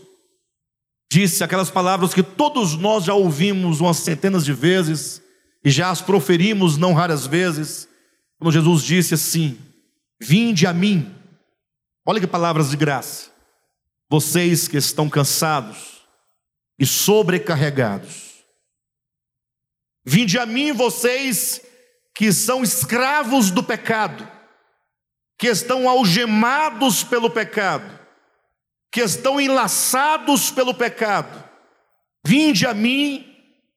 [1.12, 5.22] disse aquelas palavras que todos nós já ouvimos umas centenas de vezes
[5.64, 7.88] e já as proferimos não raras vezes,
[8.40, 9.58] quando Jesus disse assim:
[10.22, 11.14] Vinde a mim.
[12.06, 13.32] Olha que palavras de graça.
[14.10, 16.06] Vocês que estão cansados
[16.78, 18.26] e sobrecarregados,
[20.06, 21.60] Vinde a mim vocês
[22.14, 24.30] que são escravos do pecado,
[25.38, 28.00] que estão algemados pelo pecado,
[28.96, 31.44] que estão enlaçados pelo pecado.
[32.26, 33.26] Vinde a mim,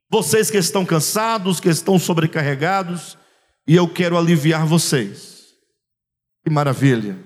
[0.09, 3.18] vocês que estão cansados, que estão sobrecarregados,
[3.66, 5.57] e eu quero aliviar vocês.
[6.44, 7.18] Que maravilha!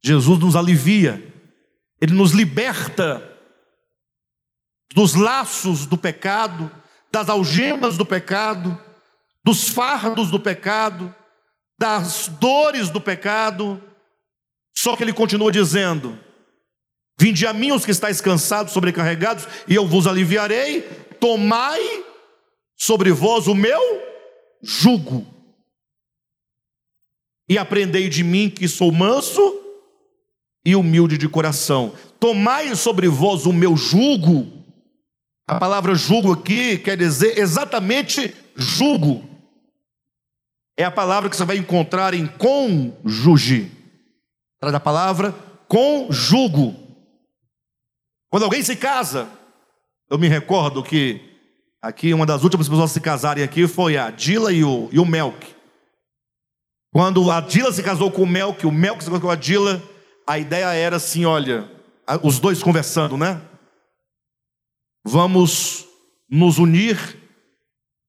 [0.00, 1.26] Jesus nos alivia,
[2.00, 3.36] Ele nos liberta
[4.94, 6.70] dos laços do pecado,
[7.10, 8.80] das algemas do pecado,
[9.42, 11.12] dos fardos do pecado,
[11.76, 13.82] das dores do pecado.
[14.72, 16.16] Só que ele continua dizendo:
[17.18, 20.82] Vinde a mim os que estáis cansados, sobrecarregados, e eu vos aliviarei.
[21.20, 21.80] Tomai
[22.76, 23.80] sobre vós o meu
[24.62, 25.26] jugo.
[27.48, 29.60] E aprendei de mim que sou manso
[30.64, 31.94] e humilde de coração.
[32.18, 34.54] Tomai sobre vós o meu jugo
[35.46, 39.22] a palavra jugo aqui quer dizer exatamente jugo.
[40.76, 43.70] É a palavra que você vai encontrar em cônjuge.
[44.58, 45.32] Traz da palavra
[45.68, 46.74] conjugo.
[48.34, 49.28] Quando alguém se casa,
[50.10, 51.20] eu me recordo que
[51.80, 54.98] aqui uma das últimas pessoas a se casarem aqui foi a Dila e o, e
[54.98, 55.54] o Melk.
[56.92, 59.80] Quando a Dila se casou com o Melk, o Melk se casou com a Dila,
[60.26, 61.70] a ideia era assim: olha,
[62.24, 63.40] os dois conversando, né?
[65.06, 65.86] vamos
[66.28, 66.98] nos unir,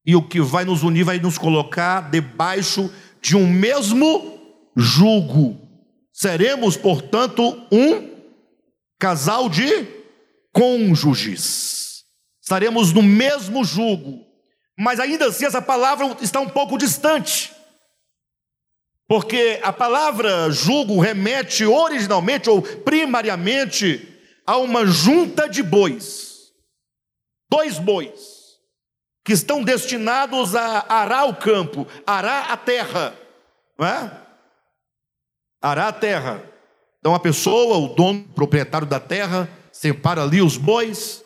[0.03, 4.39] e o que vai nos unir vai nos colocar debaixo de um mesmo
[4.75, 5.55] jugo.
[6.11, 8.09] Seremos, portanto, um
[8.97, 9.93] casal de
[10.55, 12.05] cônjuges.
[12.41, 14.25] Estaremos no mesmo jugo.
[14.77, 17.53] Mas ainda assim, essa palavra está um pouco distante.
[19.07, 24.07] Porque a palavra jugo remete originalmente ou primariamente
[24.47, 26.25] a uma junta de bois
[27.49, 28.35] dois bois
[29.23, 33.15] que estão destinados a arar o campo, arar a terra,
[33.77, 34.21] não é?
[35.61, 36.43] Arar a terra.
[36.99, 41.21] Então a pessoa, o dono, o proprietário da terra, separa ali os bois,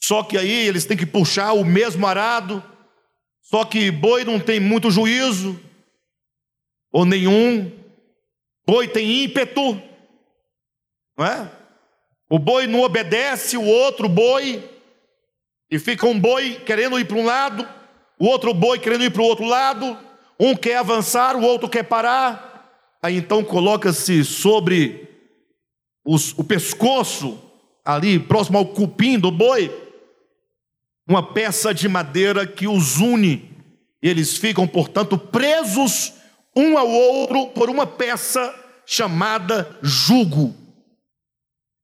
[0.00, 2.62] só que aí eles têm que puxar o mesmo arado,
[3.42, 5.60] só que boi não tem muito juízo,
[6.92, 7.72] ou nenhum,
[8.64, 9.82] boi tem ímpeto,
[11.18, 11.50] não é?
[12.30, 14.62] O boi não obedece o outro boi,
[15.68, 17.68] e fica um boi querendo ir para um lado,
[18.16, 19.98] o outro boi querendo ir para o outro lado,
[20.38, 22.96] um quer avançar, o outro quer parar.
[23.02, 25.09] Aí então coloca-se sobre
[26.04, 27.38] os, o pescoço,
[27.84, 29.70] ali próximo ao cupim do boi,
[31.08, 33.50] uma peça de madeira que os une.
[34.02, 36.12] Eles ficam, portanto, presos
[36.56, 38.54] um ao outro por uma peça
[38.86, 40.54] chamada jugo.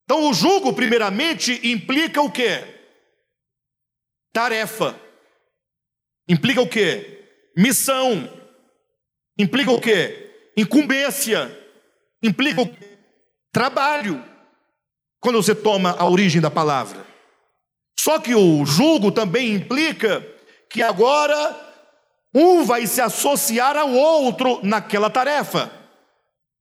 [0.05, 2.64] Então, o jugo, primeiramente, implica o quê?
[4.33, 4.98] Tarefa.
[6.29, 7.50] Implica o quê?
[7.56, 8.31] Missão.
[9.38, 10.52] Implica o quê?
[10.56, 11.50] Incumbência.
[12.23, 12.96] Implica o quê?
[13.57, 14.23] Trabalho.
[15.19, 17.07] Quando você toma a origem da palavra.
[17.98, 20.23] Só que o julgo também implica
[20.69, 21.57] que agora
[22.35, 25.73] um vai se associar ao outro naquela tarefa,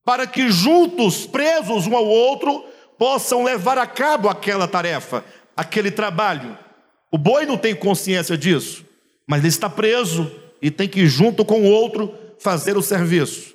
[0.05, 2.63] para que juntos, presos um ao outro,
[2.97, 5.21] possam levar a cabo aquela tarefa,
[5.53, 6.57] aquele trabalho.
[7.11, 8.85] O boi não tem consciência disso,
[9.27, 10.31] mas ele está preso
[10.61, 13.53] e tem que, junto com o outro, fazer o serviço.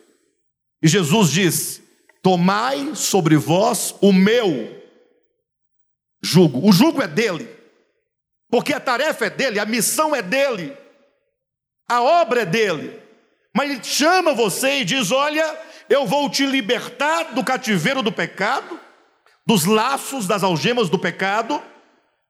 [0.83, 1.81] E Jesus diz:
[2.23, 4.81] Tomai sobre vós o meu
[6.23, 6.69] jugo.
[6.69, 7.49] O jugo é dele,
[8.51, 10.77] porque a tarefa é dele, a missão é dele,
[11.89, 13.01] a obra é dele.
[13.55, 15.59] Mas ele chama você e diz: Olha,
[15.89, 18.79] eu vou te libertar do cativeiro do pecado,
[19.47, 21.61] dos laços, das algemas do pecado,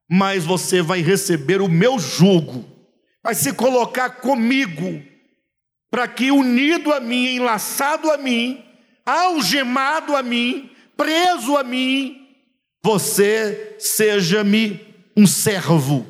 [0.09, 2.65] mas você vai receber o meu jugo,
[3.23, 5.03] vai se colocar comigo,
[5.91, 8.65] para que unido a mim, enlaçado a mim,
[9.05, 12.29] algemado a mim, preso a mim,
[12.83, 16.07] você seja-me um servo.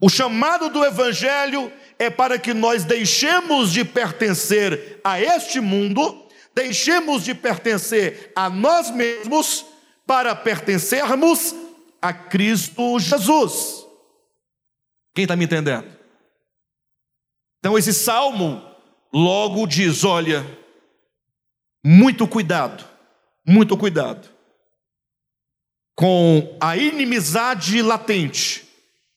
[0.00, 7.24] O chamado do Evangelho é para que nós deixemos de pertencer a este mundo, deixemos
[7.24, 9.64] de pertencer a nós mesmos,
[10.06, 11.54] para pertencermos
[12.02, 13.86] a Cristo Jesus.
[15.14, 15.86] Quem está me entendendo?
[17.58, 18.73] Então, esse salmo
[19.14, 20.44] logo diz: olha,
[21.84, 22.84] muito cuidado,
[23.46, 24.34] muito cuidado
[25.96, 28.66] com a inimizade latente,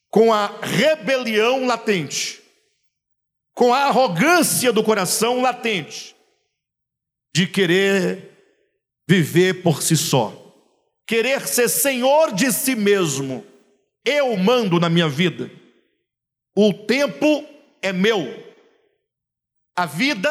[0.10, 2.40] com a rebelião latente,
[3.56, 6.16] com a arrogância do coração latente,
[7.34, 8.32] de querer
[9.10, 10.54] viver por si só,
[11.08, 13.44] querer ser senhor de si mesmo.
[14.06, 15.50] Eu mando na minha vida,
[16.56, 17.44] o tempo
[17.82, 18.47] é meu,
[19.78, 20.30] a vida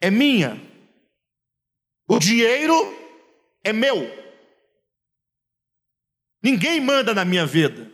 [0.00, 0.60] é minha,
[2.08, 2.74] o dinheiro
[3.62, 4.10] é meu.
[6.42, 7.88] Ninguém manda na minha vida.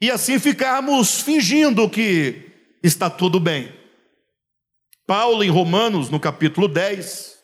[0.00, 2.50] E assim ficarmos fingindo que
[2.82, 3.78] está tudo bem.
[5.06, 7.38] Paulo, em Romanos, no capítulo 10,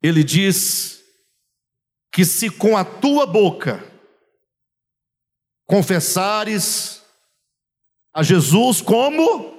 [0.00, 1.02] ele diz
[2.12, 3.84] que se com a tua boca
[5.66, 7.02] confessares
[8.14, 9.52] a Jesus como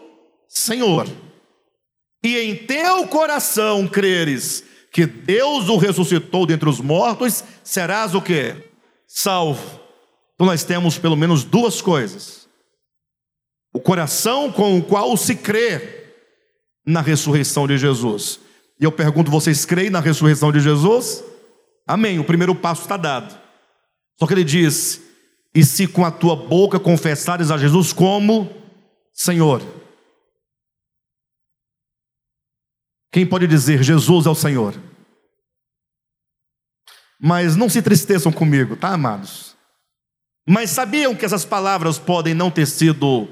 [0.47, 1.07] Senhor,
[2.24, 8.74] e em teu coração creres que Deus o ressuscitou dentre os mortos, serás o que?
[9.13, 9.80] salvo.
[10.34, 12.47] Então nós temos pelo menos duas coisas:
[13.71, 16.09] o coração com o qual se crê
[16.86, 18.39] na ressurreição de Jesus.
[18.80, 21.24] E eu pergunto: vocês creem na ressurreição de Jesus?
[21.86, 22.17] Amém.
[22.17, 23.38] O primeiro passo está dado.
[24.17, 24.99] Só que ele diz:
[25.53, 28.49] e se com a tua boca confessares a Jesus como
[29.13, 29.61] Senhor.
[33.14, 34.74] Quem pode dizer Jesus é o Senhor?
[37.22, 39.55] Mas não se tristeçam comigo, tá, amados?
[40.49, 43.28] Mas sabiam que essas palavras podem não ter sido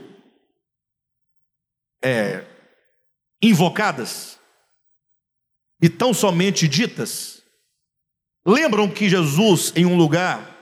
[2.04, 2.46] é,
[3.42, 4.40] invocadas
[5.82, 7.42] e tão somente ditas?
[8.46, 10.58] Lembram que Jesus, em um lugar,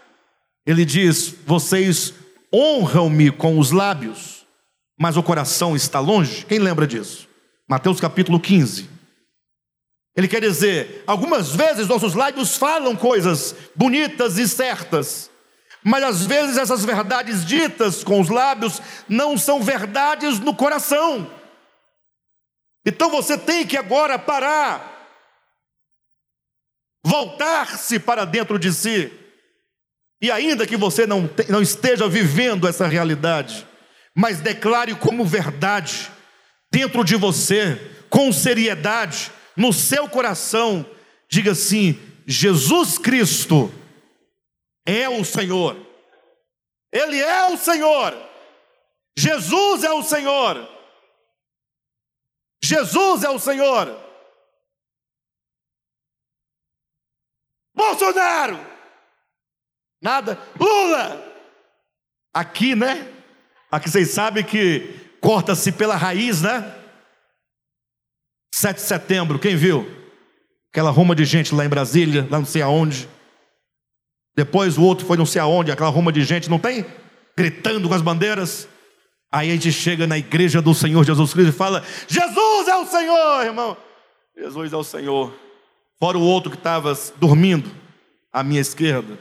[0.65, 2.13] ele diz: Vocês
[2.53, 4.47] honram-me com os lábios,
[4.97, 6.45] mas o coração está longe?
[6.45, 7.27] Quem lembra disso?
[7.67, 8.98] Mateus capítulo 15.
[10.19, 15.31] Ele quer dizer, algumas vezes nossos lábios falam coisas bonitas e certas,
[15.81, 21.31] mas às vezes essas verdades ditas com os lábios não são verdades no coração.
[22.85, 25.07] Então você tem que agora parar,
[27.01, 29.09] voltar-se para dentro de si,
[30.21, 33.65] e ainda que você não, não esteja vivendo essa realidade,
[34.13, 36.11] mas declare como verdade,
[36.69, 40.89] dentro de você, com seriedade, no seu coração,
[41.27, 43.69] diga assim: Jesus Cristo
[44.85, 45.75] é o Senhor.
[46.89, 48.17] Ele é o Senhor.
[49.17, 50.67] Jesus é o Senhor.
[52.63, 53.99] Jesus é o Senhor.
[57.75, 58.65] Bolsonaro.
[60.01, 60.39] Nada.
[60.57, 61.21] Lula.
[62.33, 63.13] Aqui, né?
[63.69, 66.78] Aqui vocês sabem que corta-se pela raiz, né?
[68.59, 69.89] 7 de setembro, quem viu?
[70.69, 73.07] Aquela ruma de gente lá em Brasília, lá não sei aonde.
[74.35, 76.85] Depois o outro foi não sei aonde, aquela ruma de gente, não tem?
[77.37, 78.67] Gritando com as bandeiras.
[79.31, 82.85] Aí a gente chega na igreja do Senhor Jesus Cristo e fala: Jesus é o
[82.85, 83.77] Senhor, irmão.
[84.37, 85.33] Jesus é o Senhor.
[85.97, 87.71] Fora o outro que estava dormindo
[88.29, 89.17] à minha esquerda.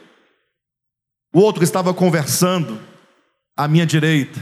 [1.33, 2.81] O outro que estava conversando
[3.57, 4.41] à minha direita.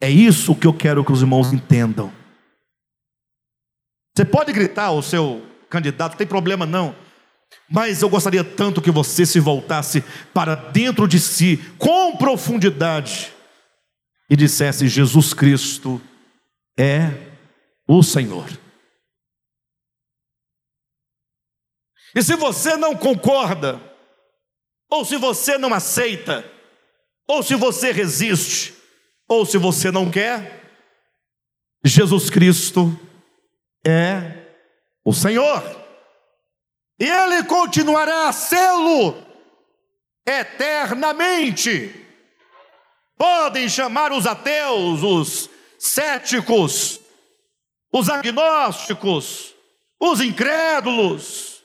[0.00, 2.23] É isso que eu quero que os irmãos entendam.
[4.16, 6.94] Você pode gritar ao seu candidato, não tem problema não.
[7.68, 10.02] Mas eu gostaria tanto que você se voltasse
[10.32, 13.32] para dentro de si, com profundidade,
[14.30, 16.00] e dissesse: Jesus Cristo
[16.78, 17.10] é
[17.88, 18.48] o Senhor.
[22.14, 23.80] E se você não concorda,
[24.88, 26.48] ou se você não aceita,
[27.26, 28.74] ou se você resiste,
[29.28, 30.62] ou se você não quer,
[31.84, 33.13] Jesus Cristo é
[35.04, 35.62] o Senhor.
[36.98, 39.16] E Ele continuará a sê-lo
[40.26, 41.94] eternamente.
[43.16, 47.00] Podem chamar os ateus, os céticos,
[47.92, 49.54] os agnósticos,
[50.00, 51.62] os incrédulos,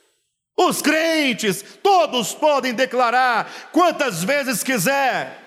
[0.56, 5.38] os crentes, todos podem declarar quantas vezes quiser,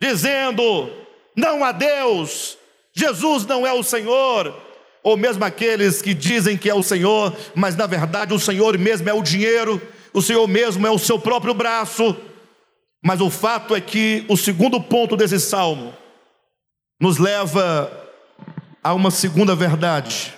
[0.00, 0.90] dizendo:
[1.36, 2.56] não há Deus,
[2.94, 4.54] Jesus não é o Senhor,
[5.02, 9.08] ou mesmo aqueles que dizem que é o Senhor, mas na verdade o Senhor mesmo
[9.08, 9.80] é o dinheiro,
[10.12, 12.16] o Senhor mesmo é o seu próprio braço.
[13.04, 15.92] Mas o fato é que o segundo ponto desse salmo
[17.00, 17.90] nos leva
[18.82, 20.34] a uma segunda verdade.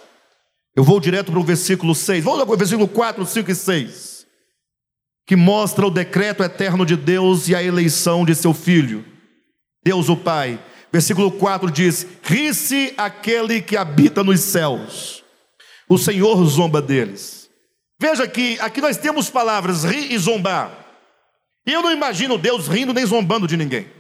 [0.75, 4.27] Eu vou direto para o versículo 6, vamos para o versículo 4, 5 e 6,
[5.27, 9.05] que mostra o decreto eterno de Deus e a eleição de seu filho,
[9.85, 10.59] Deus o Pai.
[10.95, 15.25] Versículo 4 diz: Ri-se aquele que habita nos céus,
[15.89, 17.51] o Senhor zomba deles.
[17.99, 20.71] Veja que aqui nós temos palavras ri e zombar.
[21.67, 23.91] E eu não imagino Deus rindo nem zombando de ninguém.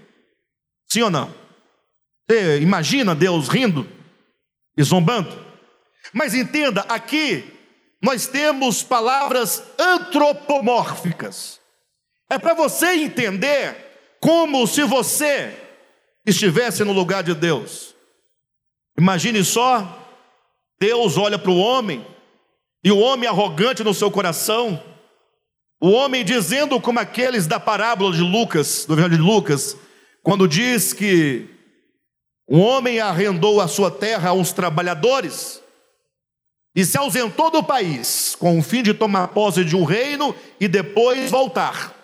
[0.88, 1.34] Sim ou não?
[2.30, 3.88] Você imagina Deus rindo
[4.78, 5.36] e zombando?
[6.12, 7.42] Mas entenda, aqui
[8.01, 11.59] nós temos palavras antropomórficas.
[12.30, 13.74] É para você entender
[14.20, 15.64] como se você
[16.27, 17.95] estivesse no lugar de Deus.
[18.99, 19.99] Imagine só,
[20.79, 22.07] Deus olha para o homem,
[22.83, 24.83] e o homem arrogante no seu coração,
[25.81, 29.77] o homem dizendo como aqueles da parábola de Lucas, do Evangelho de Lucas,
[30.22, 31.49] quando diz que
[32.49, 35.62] um homem arrendou a sua terra a uns trabalhadores
[36.75, 40.68] e se ausentou do país com o fim de tomar posse de um reino e
[40.68, 41.95] depois voltar.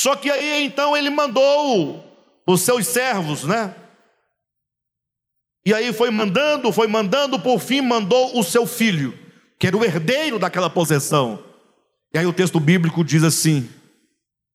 [0.00, 2.13] Só que aí então ele mandou
[2.46, 3.74] os seus servos, né?
[5.66, 9.18] E aí foi mandando, foi mandando, por fim mandou o seu filho,
[9.58, 11.42] que era o herdeiro daquela possessão.
[12.12, 13.68] E aí o texto bíblico diz assim,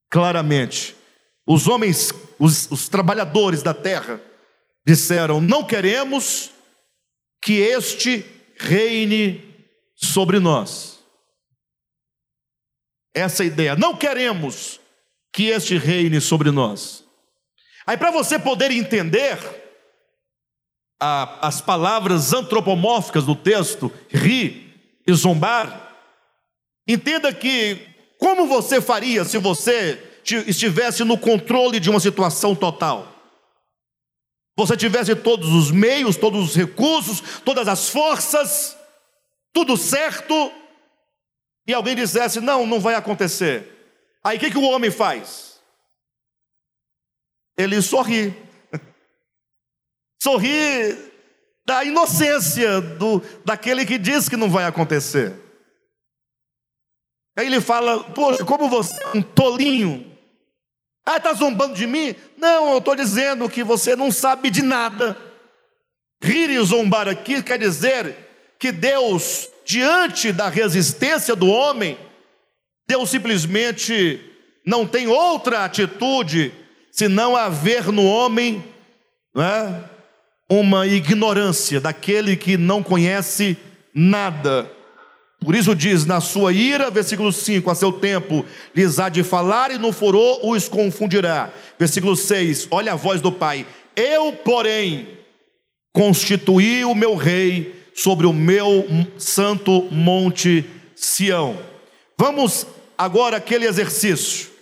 [0.10, 0.96] claramente:
[1.48, 4.22] os homens, os, os trabalhadores da terra,
[4.86, 6.52] disseram: Não queremos
[7.42, 8.26] que este
[8.58, 9.44] reine
[9.96, 11.00] sobre nós.
[13.14, 14.80] Essa é ideia, não queremos
[15.34, 17.04] que este reine sobre nós.
[17.90, 19.40] Aí, para você poder entender
[21.02, 24.72] a, as palavras antropomórficas do texto, ri
[25.08, 25.90] e zombar,
[26.90, 27.88] Entenda que,
[28.18, 30.02] como você faria se você
[30.48, 33.08] estivesse no controle de uma situação total?
[34.58, 38.76] Você tivesse todos os meios, todos os recursos, todas as forças,
[39.54, 40.52] tudo certo,
[41.68, 44.00] e alguém dissesse: não, não vai acontecer.
[44.24, 45.49] Aí o que, que o homem faz?
[47.60, 48.34] Ele sorri.
[50.24, 50.98] sorri
[51.66, 55.34] da inocência do, daquele que diz que não vai acontecer.
[57.38, 60.10] Aí ele fala: Poxa, como você é um tolinho.
[61.06, 62.16] Ah, está zombando de mim?
[62.38, 65.18] Não, eu estou dizendo que você não sabe de nada.
[66.24, 68.16] Rir e zombar aqui quer dizer
[68.58, 71.98] que Deus, diante da resistência do homem,
[72.88, 74.22] Deus simplesmente
[74.66, 76.54] não tem outra atitude
[77.00, 78.62] senão haver no homem
[79.34, 79.74] é,
[80.50, 83.56] uma ignorância daquele que não conhece
[83.96, 84.70] nada.
[85.40, 88.46] Por isso diz: na sua ira, versículo 5, a seu tempo
[88.76, 91.50] lhes há de falar e no furor os confundirá.
[91.80, 95.08] Versículo 6, olha a voz do Pai: Eu, porém,
[95.94, 98.86] constituí o meu rei sobre o meu
[99.18, 100.66] santo monte
[100.98, 101.58] Sião.
[102.18, 104.59] Vamos agora aquele exercício.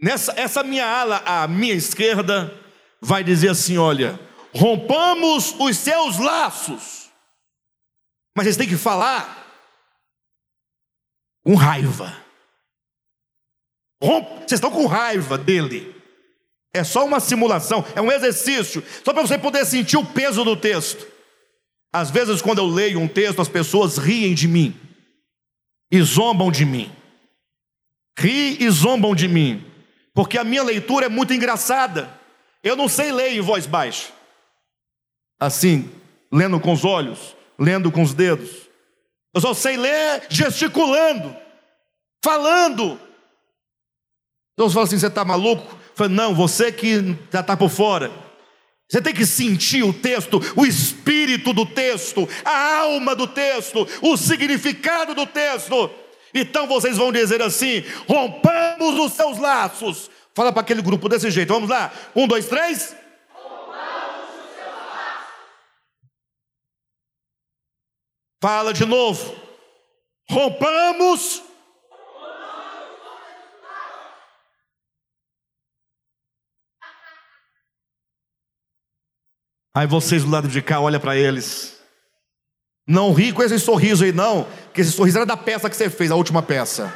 [0.00, 2.54] Nessa essa minha ala à minha esquerda
[3.00, 4.18] vai dizer assim: olha,
[4.54, 7.00] rompamos os seus laços
[8.36, 9.36] mas eles têm que falar
[11.44, 12.16] com raiva.
[14.00, 15.94] Vocês estão com raiva dele.
[16.72, 20.56] É só uma simulação, é um exercício, só para você poder sentir o peso do
[20.56, 21.06] texto.
[21.92, 24.78] Às vezes, quando eu leio um texto, as pessoas riem de mim
[25.90, 26.90] e zombam de mim.
[28.16, 29.69] Riem e zombam de mim,
[30.20, 32.12] porque a minha leitura é muito engraçada.
[32.62, 34.12] Eu não sei ler em voz baixa,
[35.40, 35.90] assim,
[36.30, 38.50] lendo com os olhos lendo com os dedos.
[39.34, 41.36] Eu só sei ler gesticulando,
[42.24, 42.98] falando.
[44.54, 45.72] Então você fala assim: você está maluco?
[45.72, 48.10] Eu falo, não, você que já está por fora.
[48.90, 54.16] Você tem que sentir o texto, o espírito do texto, a alma do texto, o
[54.16, 55.90] significado do texto.
[56.34, 60.09] Então vocês vão dizer assim: rompamos os seus laços.
[60.34, 61.92] Fala para aquele grupo desse jeito, vamos lá?
[62.14, 62.96] Um, dois, três.
[68.42, 69.36] Fala de novo.
[70.30, 71.42] Rompamos.
[79.74, 81.80] Aí vocês do lado de cá olha para eles.
[82.86, 85.88] Não ri com esse sorriso aí, não, que esse sorriso era da peça que você
[85.88, 86.92] fez, a última peça.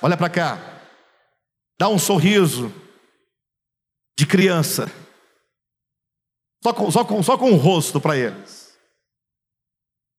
[0.00, 0.75] Olha para cá.
[1.78, 2.72] Dá um sorriso
[4.18, 4.90] de criança.
[6.62, 8.76] Só com, só com, só com o rosto para eles.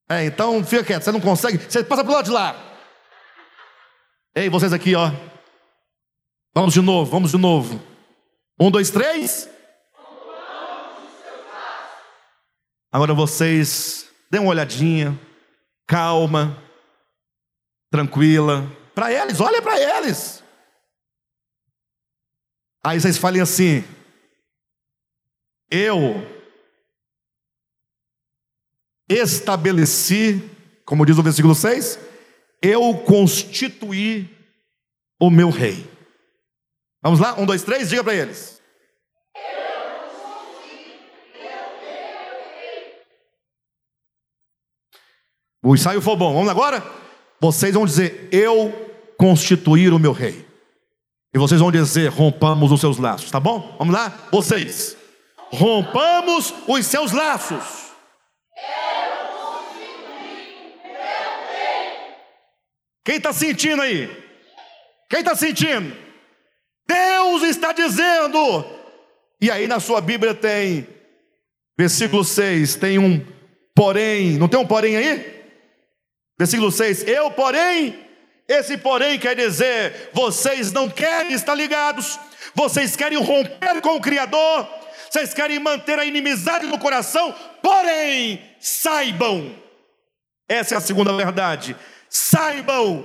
[0.08, 2.56] É, então fica quieto, você não consegue, você passa pro lado de lá.
[4.34, 5.10] Ei, vocês aqui, ó.
[6.54, 7.80] Vamos de novo, vamos de novo.
[8.58, 9.48] Um, dois, três.
[12.90, 15.18] Agora vocês dêem uma olhadinha,
[15.86, 16.56] calma,
[17.90, 18.66] tranquila.
[18.94, 20.42] Para eles, olha para eles.
[22.88, 23.84] Aí vocês falem assim:
[25.70, 26.26] Eu
[29.06, 30.42] estabeleci,
[30.86, 31.98] como diz o versículo 6,
[32.62, 34.34] eu constituí
[35.20, 35.86] o meu rei.
[37.02, 37.38] Vamos lá?
[37.38, 38.58] Um, dois, três, diga para eles.
[45.62, 46.32] O ensaio foi bom.
[46.32, 46.82] Vamos agora?
[47.38, 48.72] Vocês vão dizer: Eu
[49.18, 50.47] constituir o meu rei.
[51.34, 53.30] E vocês vão dizer: Rompamos os seus laços.
[53.30, 53.76] Tá bom?
[53.78, 54.28] Vamos lá?
[54.30, 54.96] Vocês.
[55.50, 57.88] Rompamos os seus laços.
[63.04, 64.06] Quem está sentindo aí?
[65.08, 65.96] Quem está sentindo?
[66.86, 68.64] Deus está dizendo.
[69.40, 70.86] E aí na sua Bíblia tem,
[71.78, 73.24] versículo 6, tem um
[73.74, 74.32] porém.
[74.32, 75.42] Não tem um porém aí?
[76.38, 77.98] Versículo 6: Eu, porém,
[78.48, 82.18] esse porém quer dizer, vocês não querem estar ligados,
[82.54, 84.66] vocês querem romper com o Criador,
[85.10, 89.54] vocês querem manter a inimizade no coração, porém, saibam,
[90.48, 91.76] essa é a segunda verdade,
[92.08, 93.04] saibam,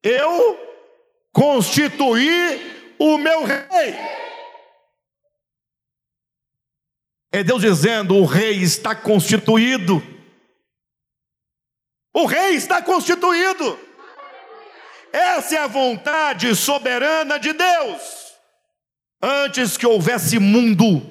[0.00, 0.56] eu
[1.32, 3.94] constituí o meu rei.
[7.32, 10.02] É Deus dizendo: o rei está constituído.
[12.14, 13.87] O rei está constituído.
[15.12, 18.02] Essa é a vontade soberana de Deus.
[19.22, 21.02] Antes que houvesse mundo,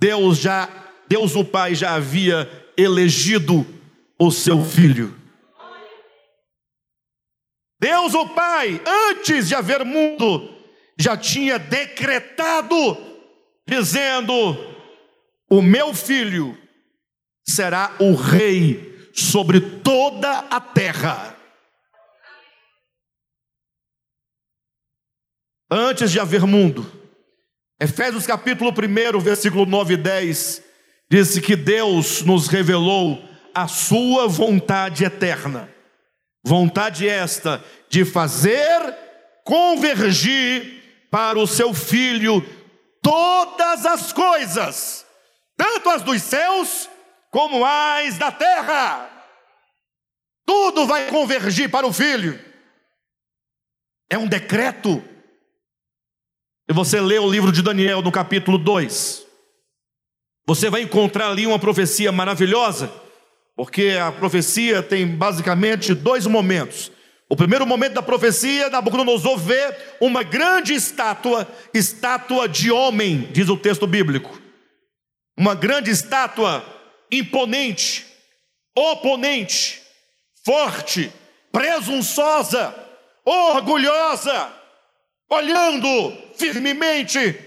[0.00, 0.68] Deus já,
[1.08, 3.66] Deus o Pai já havia elegido
[4.18, 5.14] o seu filho.
[7.78, 8.80] Deus o Pai,
[9.10, 10.56] antes de haver mundo,
[10.98, 12.96] já tinha decretado,
[13.66, 14.32] dizendo:
[15.48, 16.56] O meu filho
[17.46, 21.35] será o rei sobre toda a terra.
[25.70, 26.90] Antes de haver mundo,
[27.80, 30.62] Efésios capítulo 1, versículo 9 e 10,
[31.10, 35.68] diz que Deus nos revelou a sua vontade eterna.
[36.44, 38.96] Vontade esta de fazer
[39.44, 42.44] convergir para o seu filho
[43.02, 45.04] todas as coisas,
[45.56, 46.88] tanto as dos céus
[47.32, 49.10] como as da terra.
[50.46, 52.38] Tudo vai convergir para o filho.
[54.08, 55.02] É um decreto.
[56.68, 59.24] E você lê o livro de Daniel no capítulo 2.
[60.46, 62.90] Você vai encontrar ali uma profecia maravilhosa,
[63.56, 66.90] porque a profecia tem basicamente dois momentos.
[67.28, 73.56] O primeiro momento da profecia, Nabucodonosor vê uma grande estátua, estátua de homem, diz o
[73.56, 74.40] texto bíblico.
[75.36, 76.64] Uma grande estátua
[77.10, 78.06] imponente,
[78.76, 79.82] oponente,
[80.44, 81.12] forte,
[81.50, 82.74] presunçosa,
[83.24, 84.52] orgulhosa,
[85.30, 87.38] olhando firmemente.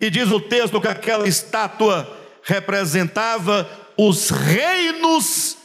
[0.00, 2.10] E diz o texto que aquela estátua
[2.42, 5.56] representava os reinos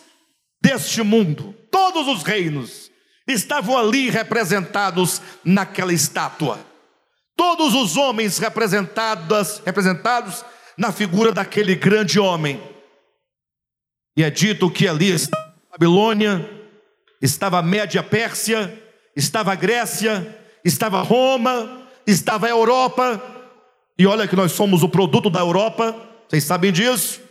[0.61, 1.53] deste mundo.
[1.71, 2.89] Todos os reinos
[3.27, 6.59] estavam ali representados naquela estátua.
[7.35, 10.43] Todos os homens representados, representados
[10.77, 12.61] na figura daquele grande homem.
[14.15, 16.49] E é dito que ali estava a Babilônia,
[17.21, 18.81] estava a Média Pérsia,
[19.15, 23.21] estava a Grécia, estava Roma, estava a Europa.
[23.97, 25.95] E olha que nós somos o produto da Europa,
[26.27, 27.21] vocês sabem disso.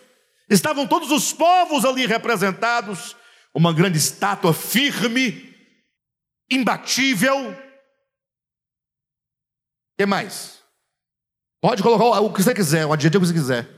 [0.50, 3.16] Estavam todos os povos ali representados,
[3.54, 5.54] uma grande estátua firme,
[6.50, 7.50] imbatível.
[7.50, 7.56] O
[9.98, 10.58] que mais?
[11.60, 13.68] Pode colocar o que você quiser, o adjetivo que você quiser.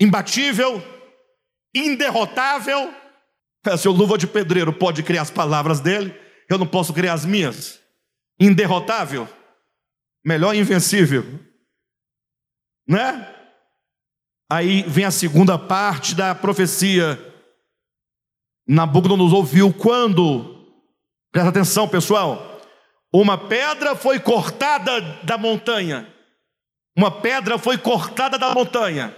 [0.00, 0.82] Imbatível,
[1.74, 2.92] inderrotável.
[3.78, 6.14] Se o luva de pedreiro pode criar as palavras dele,
[6.48, 7.80] eu não posso criar as minhas.
[8.38, 9.28] Inderrotável,
[10.24, 11.24] melhor invencível,
[12.86, 13.34] né?
[14.50, 17.18] Aí vem a segunda parte da profecia.
[18.68, 20.66] Nabucodonosor ouviu quando,
[21.32, 22.60] presta atenção pessoal,
[23.12, 26.12] uma pedra foi cortada da montanha.
[26.96, 29.14] Uma pedra foi cortada da montanha.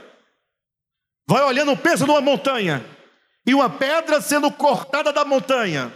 [1.29, 2.85] Vai olhando o peso de uma montanha
[3.47, 5.93] e uma pedra sendo cortada da montanha,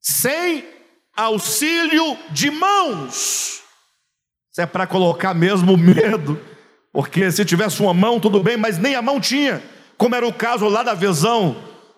[0.00, 0.77] sem
[1.18, 3.60] auxílio de mãos.
[4.50, 6.40] Isso é para colocar mesmo medo,
[6.92, 9.60] porque se tivesse uma mão, tudo bem, mas nem a mão tinha,
[9.96, 11.56] como era o caso lá da visão,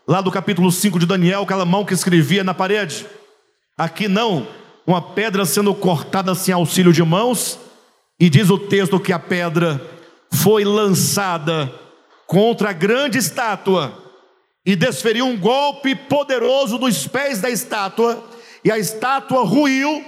[0.09, 3.07] lá do capítulo 5 de Daniel, aquela mão que escrevia na parede.
[3.77, 4.49] Aqui não,
[4.87, 7.59] uma pedra sendo cortada sem auxílio de mãos,
[8.19, 9.81] e diz o texto que a pedra
[10.31, 11.73] foi lançada
[12.27, 13.93] contra a grande estátua
[14.65, 18.30] e desferiu um golpe poderoso dos pés da estátua,
[18.65, 20.05] e a estátua ruiu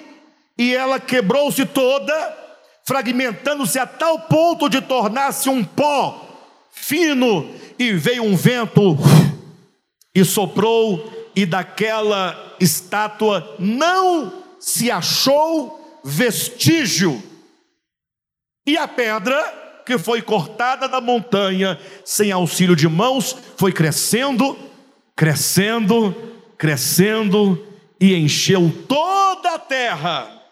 [0.57, 2.39] e ela quebrou-se toda,
[2.85, 6.29] fragmentando-se a tal ponto de tornar-se um pó
[6.71, 7.49] fino,
[7.79, 8.97] e veio um vento
[10.15, 17.23] e soprou, e daquela estátua não se achou vestígio.
[18.67, 24.57] E a pedra que foi cortada da montanha, sem auxílio de mãos, foi crescendo,
[25.17, 26.15] crescendo,
[26.57, 27.72] crescendo
[28.03, 30.43] e encheu toda a terra.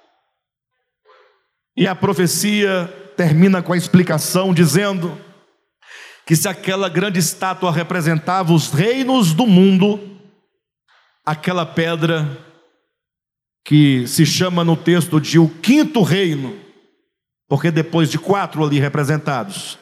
[1.77, 2.87] E a profecia
[3.17, 5.21] termina com a explicação dizendo
[6.25, 9.99] que se aquela grande estátua representava os reinos do mundo,
[11.27, 12.39] aquela pedra
[13.65, 16.57] que se chama no texto de o quinto reino,
[17.49, 19.77] porque depois de quatro ali representados,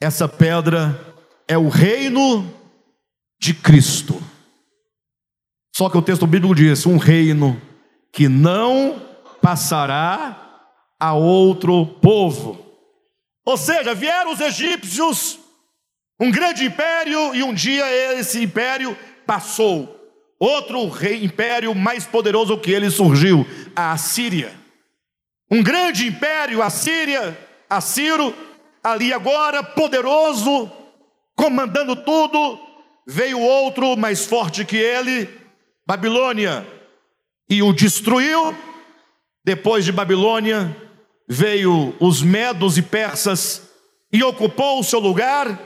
[0.00, 1.00] essa pedra
[1.46, 2.52] é o reino
[3.40, 4.20] de Cristo.
[5.78, 7.62] Só que o texto bíblico diz: um reino
[8.10, 9.00] que não
[9.40, 10.64] passará
[10.98, 12.66] a outro povo.
[13.46, 15.38] Ou seja, vieram os egípcios,
[16.18, 17.84] um grande império, e um dia
[18.18, 19.94] esse império passou.
[20.40, 24.52] Outro rei império mais poderoso que ele surgiu, a Assíria.
[25.48, 27.38] Um grande império, a Síria,
[27.70, 28.34] Assiro,
[28.82, 30.68] ali agora, poderoso,
[31.36, 32.58] comandando tudo,
[33.06, 35.37] veio outro mais forte que ele,
[35.88, 36.66] Babilônia,
[37.48, 38.54] e o destruiu.
[39.42, 40.76] Depois de Babilônia,
[41.26, 43.70] veio os medos e persas
[44.12, 45.58] e ocupou o seu lugar.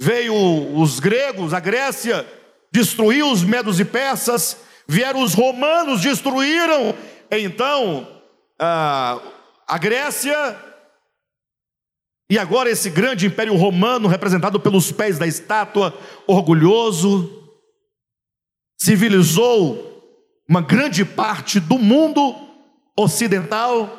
[0.00, 0.34] Veio
[0.76, 2.26] os gregos, a Grécia,
[2.72, 4.56] destruiu os medos e persas.
[4.88, 6.92] Vieram os romanos, destruíram.
[7.30, 8.20] Então,
[8.58, 9.20] a,
[9.68, 10.58] a Grécia,
[12.28, 15.96] e agora esse grande império romano, representado pelos pés da estátua,
[16.26, 17.41] orgulhoso,
[18.84, 19.90] civilizou
[20.48, 22.34] uma grande parte do mundo
[22.96, 23.98] ocidental,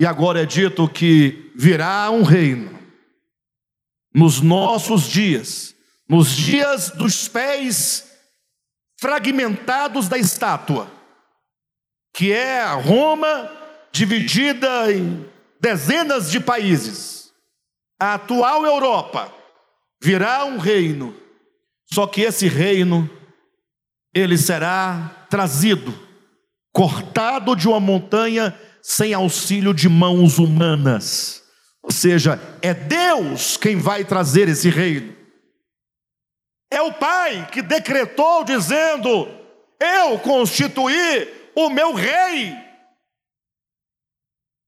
[0.00, 2.78] e agora é dito que virá um reino
[4.14, 5.74] nos nossos dias,
[6.08, 8.10] nos dias dos pés
[8.98, 10.96] fragmentados da estátua
[12.16, 13.52] que é a Roma
[13.92, 15.28] dividida em
[15.60, 17.30] dezenas de países.
[18.00, 19.30] A atual Europa
[20.02, 21.14] virá um reino,
[21.84, 23.10] só que esse reino
[24.16, 25.94] ele será trazido,
[26.72, 31.42] cortado de uma montanha sem auxílio de mãos humanas.
[31.82, 35.14] Ou seja, é Deus quem vai trazer esse reino.
[36.70, 39.28] É o Pai que decretou dizendo:
[39.78, 42.56] Eu constituí o meu rei.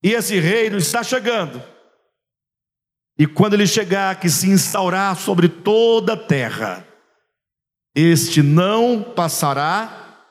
[0.03, 1.63] E esse reino está chegando.
[3.19, 6.88] E quando ele chegar, que se instaurar sobre toda a terra,
[7.95, 10.25] este não passará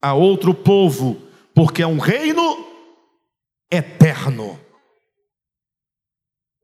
[0.00, 1.20] a outro povo,
[1.54, 2.42] porque é um reino
[3.70, 4.58] eterno.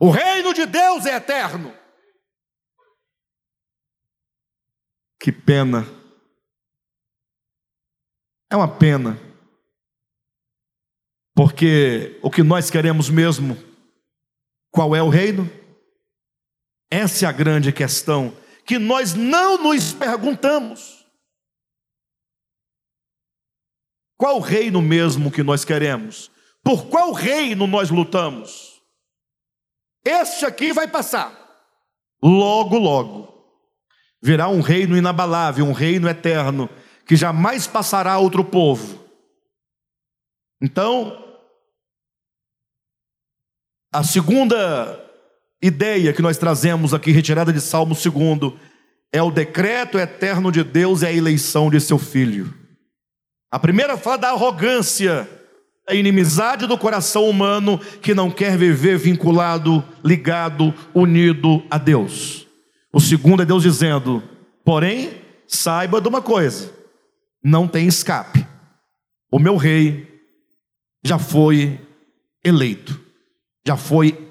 [0.00, 1.74] O reino de Deus é eterno.
[5.20, 5.98] Que pena
[8.50, 9.18] é uma pena,
[11.34, 13.56] porque o que nós queremos mesmo,
[14.70, 15.50] qual é o reino?
[16.90, 18.34] Essa é a grande questão
[18.68, 21.06] que nós não nos perguntamos.
[24.18, 26.30] Qual reino mesmo que nós queremos?
[26.62, 28.82] Por qual reino nós lutamos?
[30.04, 31.32] Este aqui vai passar.
[32.22, 33.34] Logo, logo.
[34.20, 36.68] Virá um reino inabalável, um reino eterno,
[37.06, 39.02] que jamais passará a outro povo.
[40.60, 41.24] Então,
[43.90, 45.07] a segunda
[45.62, 48.52] ideia que nós trazemos aqui, retirada de Salmo 2,
[49.12, 52.54] é o decreto eterno de Deus e a eleição de seu filho.
[53.50, 55.28] A primeira fala da arrogância,
[55.88, 62.46] a inimizade do coração humano que não quer viver vinculado, ligado, unido a Deus.
[62.92, 64.22] O segundo é Deus dizendo:
[64.64, 66.70] porém, saiba de uma coisa,
[67.42, 68.46] não tem escape.
[69.32, 70.06] O meu rei
[71.02, 71.80] já foi
[72.44, 73.00] eleito,
[73.66, 74.27] já foi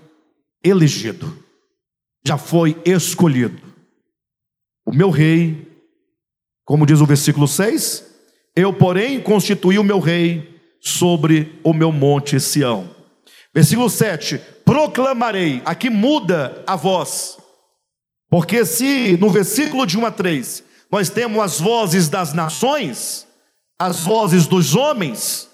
[0.67, 1.43] elegido,
[2.25, 3.61] já foi escolhido.
[4.85, 5.67] o meu rei,
[6.65, 8.05] como diz o versículo 6,
[8.55, 12.89] eu, porém, constituí o meu rei sobre o meu monte Sião.
[13.53, 17.37] Versículo 7: proclamarei, aqui muda a voz,
[18.29, 23.27] porque se no versículo de 1 a 3 nós temos as vozes das nações,
[23.79, 25.49] as vozes dos homens,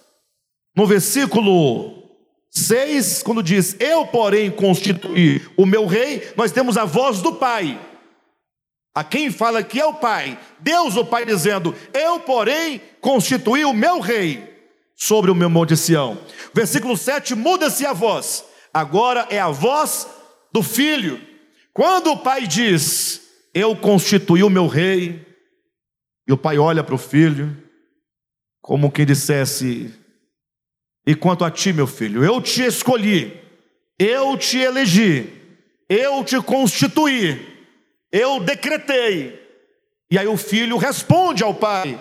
[0.76, 2.03] no versículo
[2.54, 7.80] 6, quando diz: Eu, porém, constituí o meu rei, nós temos a voz do Pai.
[8.95, 13.74] A quem fala que é o Pai, Deus o Pai dizendo: Eu, porém, constituí o
[13.74, 14.54] meu rei
[14.95, 16.20] sobre o meu monte Sião.
[16.54, 20.08] Versículo 7 muda-se a voz, agora é a voz
[20.51, 21.20] do filho.
[21.74, 25.26] Quando o pai diz: Eu constituí o meu rei,
[26.28, 27.58] e o pai olha para o filho,
[28.62, 29.91] como quem dissesse:
[31.06, 33.39] E quanto a ti, meu filho, eu te escolhi,
[33.99, 35.30] eu te elegi,
[35.89, 37.45] eu te constituí,
[38.12, 39.41] eu decretei.
[40.10, 41.99] E aí o filho responde ao pai: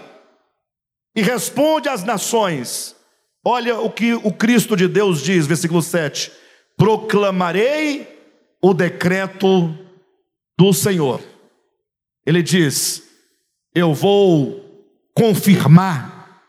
[1.14, 2.96] e responde às nações.
[3.44, 6.32] Olha o que o Cristo de Deus diz, versículo 7:
[6.76, 8.08] Proclamarei
[8.62, 9.76] o decreto
[10.58, 11.20] do Senhor.
[12.24, 13.02] Ele diz:
[13.74, 14.60] Eu vou
[15.14, 16.40] confirmar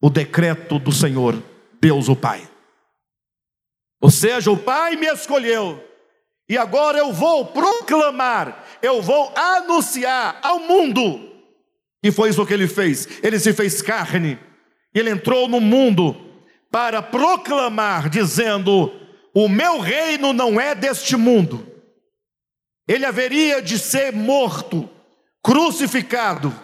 [0.00, 1.42] o decreto do Senhor,
[1.84, 2.48] Deus o Pai.
[4.00, 5.82] Ou seja, o Pai me escolheu,
[6.48, 11.34] e agora eu vou proclamar, eu vou anunciar ao mundo
[12.04, 13.08] e foi isso que ele fez.
[13.22, 14.38] Ele se fez carne.
[14.94, 16.14] Ele entrou no mundo
[16.70, 18.92] para proclamar, dizendo:
[19.32, 21.66] O meu reino não é deste mundo.
[22.86, 24.86] Ele haveria de ser morto,
[25.42, 26.54] crucificado,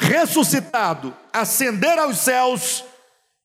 [0.00, 2.82] ressuscitado, ascender aos céus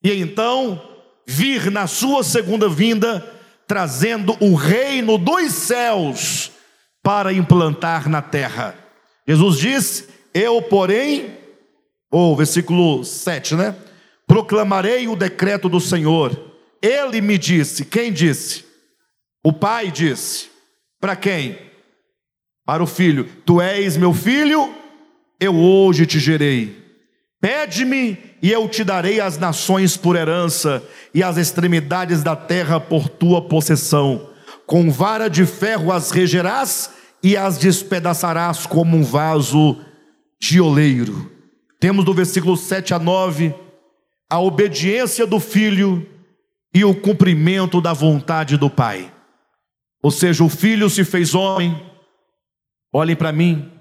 [0.01, 0.82] e então
[1.28, 3.24] vir na sua segunda vinda,
[3.68, 6.51] trazendo o reino dos céus
[7.03, 8.74] para implantar na terra.
[9.28, 11.38] Jesus diz: Eu, porém,
[12.10, 13.76] ou versículo 7, né?
[14.26, 16.53] Proclamarei o decreto do Senhor.
[16.82, 18.66] Ele me disse, quem disse?
[19.43, 20.49] O pai disse.
[20.99, 21.60] Para quem?
[22.66, 24.74] Para o filho: Tu és meu filho,
[25.39, 26.83] eu hoje te gerei.
[27.41, 30.83] Pede-me e eu te darei as nações por herança
[31.13, 34.29] e as extremidades da terra por tua possessão.
[34.65, 39.77] Com vara de ferro as regerás e as despedaçarás como um vaso
[40.39, 41.31] de oleiro.
[41.79, 43.53] Temos do versículo 7 a 9
[44.29, 46.07] a obediência do filho
[46.73, 49.11] e o cumprimento da vontade do pai.
[50.01, 51.79] Ou seja, o filho se fez homem.
[52.91, 53.71] Olhem para mim.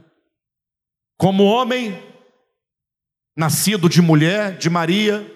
[1.24, 1.98] Como homem,
[3.34, 5.26] nascido de mulher, de Maria,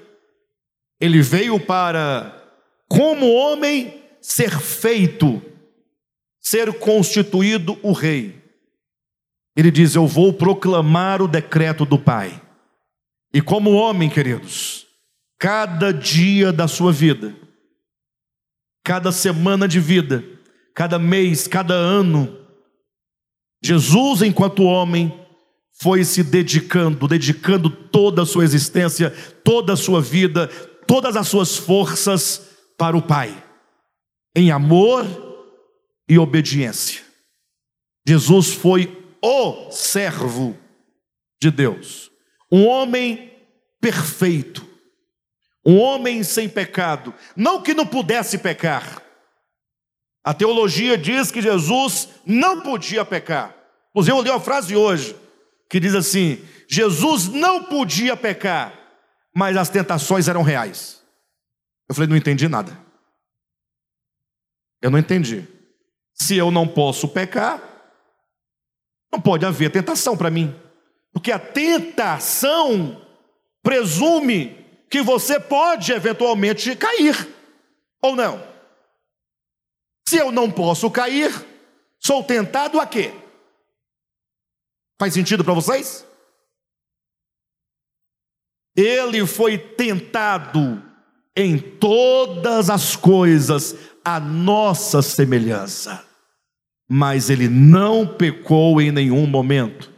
[1.01, 2.47] ele veio para,
[2.87, 5.41] como homem, ser feito
[6.43, 8.39] ser constituído o rei.
[9.57, 12.39] Ele diz: Eu vou proclamar o decreto do Pai.
[13.33, 14.87] E como homem, queridos,
[15.39, 17.35] cada dia da sua vida,
[18.85, 20.23] cada semana de vida,
[20.75, 22.47] cada mês, cada ano,
[23.65, 25.27] Jesus, enquanto homem,
[25.81, 29.11] foi se dedicando, dedicando toda a sua existência,
[29.45, 30.49] toda a sua vida,
[30.87, 33.45] todas as suas forças para o Pai,
[34.35, 35.07] em amor
[36.09, 37.03] e obediência.
[38.07, 40.57] Jesus foi o servo
[41.41, 42.11] de Deus,
[42.51, 43.33] um homem
[43.81, 44.67] perfeito,
[45.65, 49.03] um homem sem pecado, não que não pudesse pecar.
[50.25, 53.55] A teologia diz que Jesus não podia pecar.
[53.91, 55.15] Inclusive, eu li uma frase hoje
[55.69, 58.73] que diz assim: Jesus não podia pecar,
[59.35, 61.03] mas as tentações eram reais.
[61.89, 62.79] Eu falei, não entendi nada.
[64.83, 65.47] Eu não entendi.
[66.15, 67.63] Se eu não posso pecar,
[69.13, 70.55] não pode haver tentação para mim.
[71.13, 73.01] Porque a tentação
[73.63, 77.29] presume que você pode eventualmente cair,
[78.03, 78.47] ou não.
[80.09, 81.31] Se eu não posso cair,
[81.99, 83.13] sou tentado a quê?
[84.99, 86.07] Faz sentido para vocês?
[88.77, 90.83] Ele foi tentado
[91.37, 93.75] em todas as coisas
[94.05, 96.09] a nossa semelhança
[96.89, 99.93] mas ele não pecou em nenhum momento.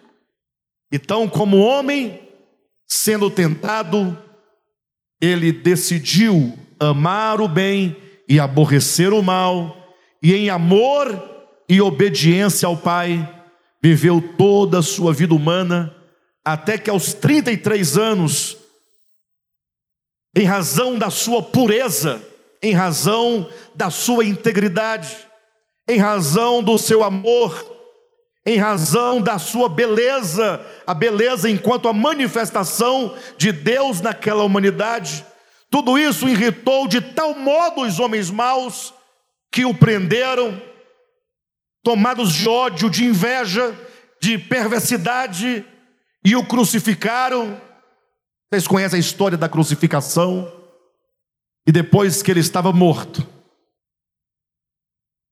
[0.91, 2.21] Então, como homem,
[2.87, 4.19] sendo tentado,
[5.21, 7.97] ele decidiu amar o bem
[8.29, 11.29] e aborrecer o mal, e em amor
[11.69, 13.40] e obediência ao Pai,
[13.83, 15.95] viveu toda a sua vida humana,
[16.45, 18.57] até que aos 33 anos,
[20.35, 22.23] em razão da sua pureza,
[22.63, 25.17] em razão da sua integridade,
[25.89, 27.79] em razão do seu amor,
[28.47, 35.25] em razão da sua beleza, a beleza enquanto a manifestação de Deus naquela humanidade.
[35.71, 38.95] Tudo isso irritou de tal modo os homens maus
[39.53, 40.61] que o prenderam,
[41.83, 43.77] tomados de ódio, de inveja,
[44.21, 45.65] de perversidade,
[46.25, 47.61] e o crucificaram.
[48.51, 50.53] Vocês conhecem a história da crucificação?
[51.67, 53.27] E depois que ele estava morto,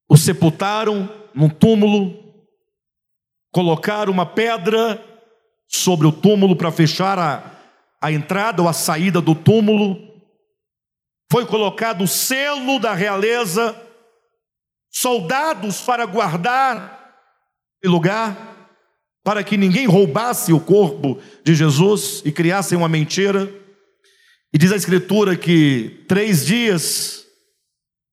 [0.09, 2.34] o sepultaram num túmulo,
[3.53, 5.05] colocaram uma pedra
[5.66, 7.59] sobre o túmulo para fechar a,
[8.01, 10.09] a entrada ou a saída do túmulo,
[11.30, 13.76] foi colocado o selo da realeza,
[15.01, 17.14] soldados para guardar
[17.84, 18.68] o lugar,
[19.22, 23.49] para que ninguém roubasse o corpo de Jesus e criassem uma mentira.
[24.53, 27.24] E diz a Escritura que três dias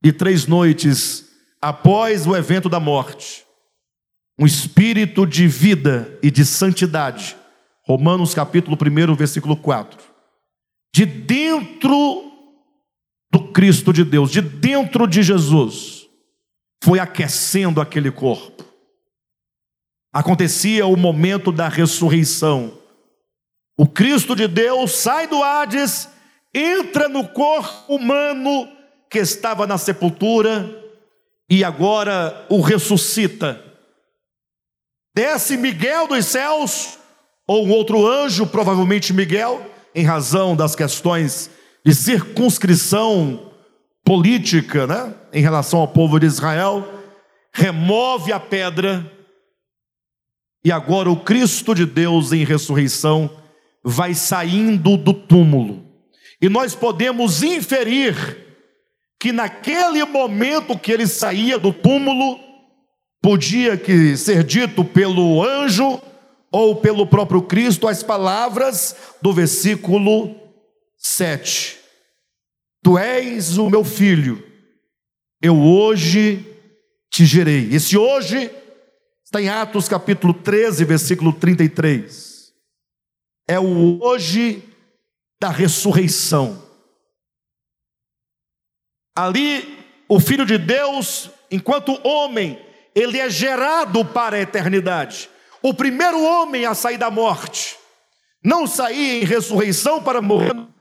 [0.03, 1.25] e três noites
[1.59, 3.43] após o evento da morte,
[4.37, 7.35] um espírito de vida e de santidade.
[7.83, 9.99] Romanos capítulo 1, versículo 4.
[10.93, 12.31] De dentro
[13.31, 15.94] do Cristo de Deus, de dentro de Jesus,
[16.85, 18.63] foi aquecendo aquele corpo.
[20.13, 22.77] Acontecia o momento da ressurreição.
[23.75, 26.07] O Cristo de Deus sai do Hades,
[26.53, 28.69] entra no corpo humano
[29.09, 30.79] que estava na sepultura
[31.49, 33.59] e agora o ressuscita.
[35.15, 36.99] Desce Miguel dos céus,
[37.47, 39.65] ou um outro anjo, provavelmente Miguel,
[39.95, 41.49] em razão das questões
[41.83, 43.54] de circunscrição
[44.05, 46.87] política, né, em relação ao povo de Israel,
[47.51, 49.11] remove a pedra,
[50.63, 53.29] e agora o Cristo de Deus em ressurreição
[53.83, 55.83] vai saindo do túmulo.
[56.41, 58.15] E nós podemos inferir
[59.19, 62.39] que naquele momento que ele saía do túmulo,
[63.21, 65.99] podia que ser dito pelo anjo
[66.51, 70.35] ou pelo próprio Cristo as palavras do versículo
[70.97, 71.84] 7.
[72.85, 74.47] Tu és o meu filho,
[75.41, 76.45] eu hoje
[77.09, 77.73] te gerei.
[77.73, 78.51] Esse hoje
[79.23, 82.53] está em Atos capítulo 13, versículo 33.
[83.47, 84.63] É o hoje
[85.41, 86.61] da ressurreição.
[89.17, 92.63] Ali, o Filho de Deus, enquanto homem,
[92.93, 95.27] ele é gerado para a eternidade.
[95.59, 97.79] O primeiro homem a sair da morte,
[98.43, 100.74] não sair em ressurreição para morrer,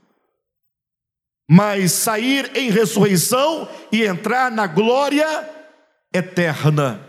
[1.48, 5.26] mas sair em ressurreição e entrar na glória
[6.12, 7.00] eterna.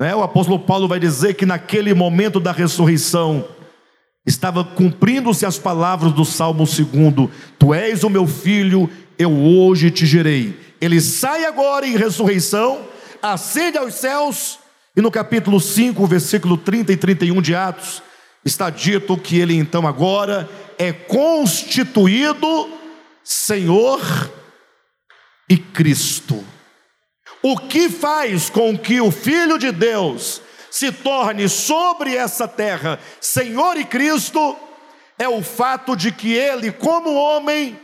[0.00, 3.44] É, o apóstolo Paulo vai dizer que naquele momento da ressurreição,
[4.24, 10.06] estava cumprindo-se as palavras do Salmo 2: Tu és o meu filho, eu hoje te
[10.06, 10.56] gerei.
[10.80, 12.80] Ele sai agora em ressurreição,
[13.20, 14.58] ascende aos céus,
[14.96, 18.02] e no capítulo 5, versículo 30 e 31 de Atos,
[18.44, 20.48] está dito que ele então agora
[20.78, 22.77] é constituído
[23.30, 24.00] Senhor
[25.50, 26.42] e Cristo.
[27.42, 33.76] O que faz com que o Filho de Deus se torne sobre essa terra Senhor
[33.76, 34.56] e Cristo
[35.18, 37.78] é o fato de que ele, como homem,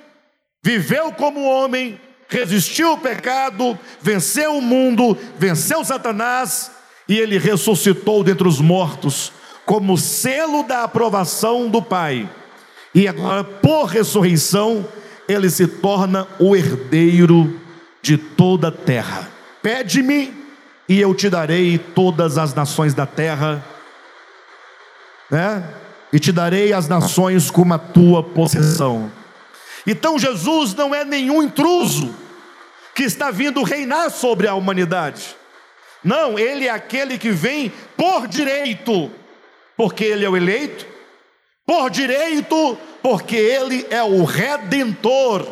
[0.63, 6.71] viveu como homem, resistiu ao pecado, venceu o mundo, venceu Satanás
[7.07, 9.31] e ele ressuscitou dentre os mortos
[9.67, 12.31] como selo da aprovação do Pai.
[12.95, 14.89] E agora, por ressurreição,
[15.29, 17.61] ele se torna o herdeiro
[18.03, 19.29] de toda a terra.
[19.63, 20.33] Pede-me
[20.89, 23.65] e eu te darei todas as nações da terra,
[25.31, 25.65] né?
[26.13, 29.11] E te darei as nações como a tua possessão.
[29.87, 32.15] Então Jesus não é nenhum intruso
[32.95, 35.35] que está vindo reinar sobre a humanidade.
[36.03, 39.11] Não, ele é aquele que vem por direito,
[39.77, 40.87] porque ele é o eleito,
[41.67, 45.47] por direito, porque ele é o redentor,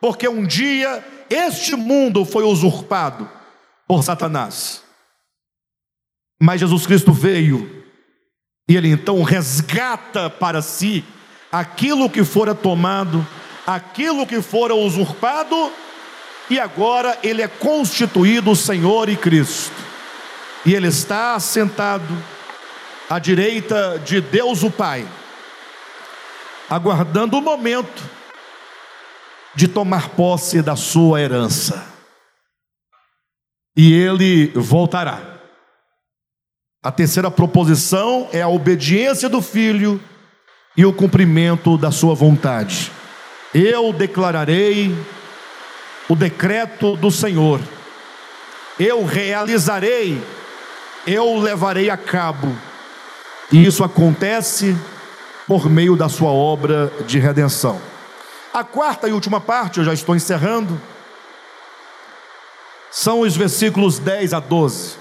[0.00, 3.30] porque um dia este mundo foi usurpado
[3.86, 4.82] por Satanás.
[6.40, 7.84] Mas Jesus Cristo veio
[8.66, 11.04] e ele então resgata para si
[11.52, 13.26] aquilo que fora tomado
[13.66, 15.70] aquilo que fora usurpado,
[16.48, 19.76] e agora ele é constituído Senhor e Cristo.
[20.66, 22.16] E ele está sentado
[23.08, 25.06] à direita de Deus o Pai,
[26.70, 28.02] aguardando o momento
[29.54, 31.84] de tomar posse da sua herança.
[33.76, 35.40] E ele voltará.
[36.82, 40.00] A terceira proposição é a obediência do filho
[40.76, 42.90] e o cumprimento da sua vontade.
[43.52, 44.94] Eu declararei
[46.08, 47.60] o decreto do Senhor,
[48.78, 50.22] eu realizarei
[51.06, 52.54] eu levarei a cabo.
[53.52, 54.76] E isso acontece
[55.50, 57.82] por meio da sua obra de redenção.
[58.54, 60.80] A quarta e última parte, eu já estou encerrando,
[62.88, 64.96] são os versículos 10 a 12.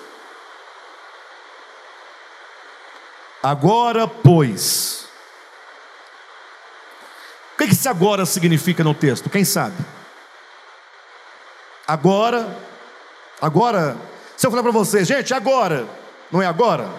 [3.43, 5.08] Agora, pois,
[7.54, 9.30] o que esse agora significa no texto?
[9.30, 9.78] Quem sabe?
[11.88, 12.58] Agora,
[13.39, 13.95] agora,
[14.36, 15.88] se eu falar para vocês, gente, agora,
[16.32, 16.89] não é agora?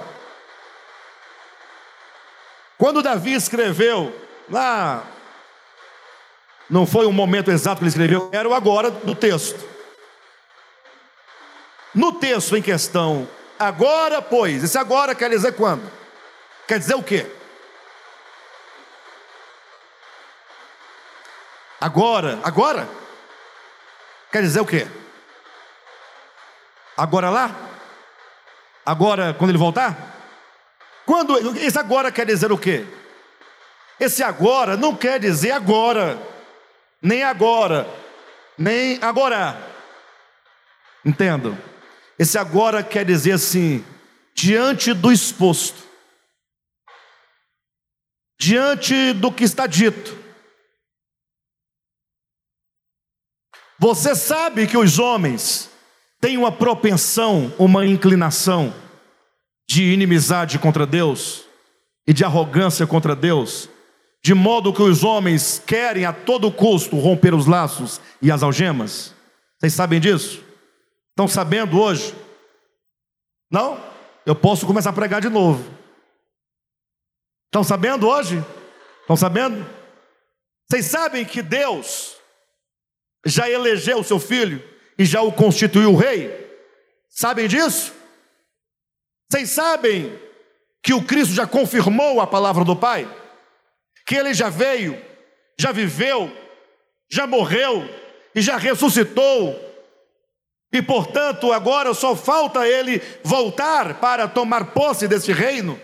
[2.81, 4.11] Quando Davi escreveu
[4.49, 5.07] lá,
[6.71, 9.63] não foi o momento exato que ele escreveu, era o agora do texto.
[11.95, 13.29] No texto em questão,
[13.59, 15.83] agora, pois, esse agora quer dizer quando?
[16.67, 17.31] Quer dizer o quê?
[21.79, 22.89] Agora, agora?
[24.33, 24.89] Quer dizer o quê?
[26.97, 27.55] Agora lá?
[28.87, 30.20] Agora quando ele voltar?
[31.07, 32.85] Quando esse agora quer dizer o quê?
[33.99, 36.21] Esse agora não quer dizer agora,
[37.03, 37.87] nem agora,
[38.57, 39.61] nem agora.
[41.05, 41.57] Entendo?
[42.19, 43.85] Esse agora quer dizer assim,
[44.35, 45.83] diante do exposto,
[48.39, 50.19] diante do que está dito.
[53.79, 55.71] Você sabe que os homens
[56.21, 58.75] têm uma propensão, uma inclinação
[59.71, 61.45] de inimizade contra Deus
[62.05, 63.69] e de arrogância contra Deus,
[64.21, 69.15] de modo que os homens querem a todo custo romper os laços e as algemas.
[69.57, 70.43] Vocês sabem disso?
[71.11, 72.13] Estão sabendo hoje?
[73.49, 73.81] Não?
[74.27, 75.65] Eu posso começar a pregar de novo.
[77.47, 78.45] Estão sabendo hoje?
[79.03, 79.65] Estão sabendo?
[80.69, 82.17] Vocês sabem que Deus
[83.25, 84.61] já elegeu o seu filho
[84.99, 86.29] e já o constituiu rei?
[87.09, 88.00] Sabem disso?
[89.31, 90.19] Vocês sabem
[90.83, 93.09] que o Cristo já confirmou a palavra do Pai?
[94.07, 95.01] Que ele já veio,
[95.59, 96.31] já viveu,
[97.09, 97.83] já morreu
[98.35, 99.71] e já ressuscitou
[100.73, 105.81] e portanto, agora só falta ele voltar para tomar posse desse reino.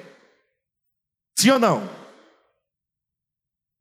[1.37, 1.91] Sim ou não?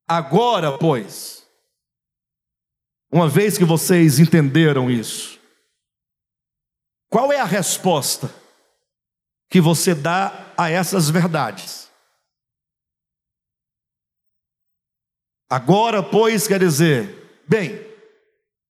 [0.07, 1.47] Agora, pois,
[3.11, 5.39] uma vez que vocês entenderam isso,
[7.09, 8.34] qual é a resposta
[9.50, 11.89] que você dá a essas verdades?
[15.50, 17.80] Agora, pois, quer dizer, bem,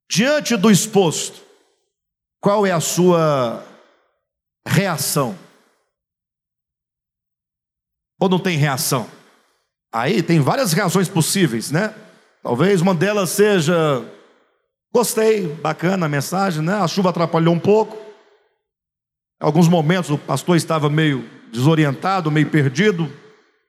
[0.10, 1.42] diante do exposto,
[2.42, 3.66] qual é a sua
[4.68, 5.38] reação?
[8.20, 9.10] Ou não tem reação?
[9.92, 11.96] Aí tem várias reações possíveis, né?
[12.44, 14.06] Talvez uma delas seja:
[14.94, 16.76] gostei, bacana a mensagem, né?
[16.76, 18.05] A chuva atrapalhou um pouco.
[19.46, 23.06] Alguns momentos o pastor estava meio desorientado, meio perdido,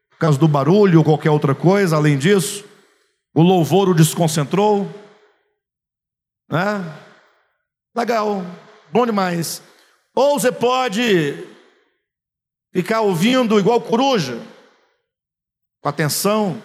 [0.09, 1.97] por causa do barulho ou qualquer outra coisa.
[1.97, 2.65] Além disso,
[3.35, 4.91] o louvor o desconcentrou.
[6.51, 6.83] Né?
[7.95, 8.43] Legal,
[8.91, 9.63] bom demais.
[10.15, 11.45] Ou você pode
[12.73, 14.41] ficar ouvindo igual coruja,
[15.83, 16.63] com atenção,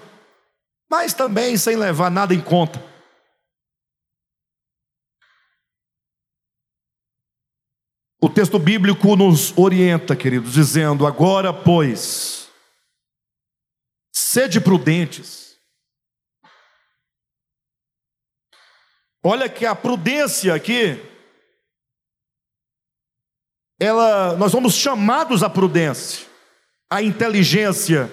[0.89, 2.81] mas também sem levar nada em conta.
[8.23, 12.48] O texto bíblico nos orienta, queridos, dizendo: agora, pois,
[14.14, 15.57] sede prudentes.
[19.23, 20.99] Olha que a prudência aqui
[23.80, 26.27] ela, nós somos chamados à prudência,
[26.88, 28.11] à inteligência,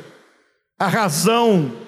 [0.78, 1.86] à razão,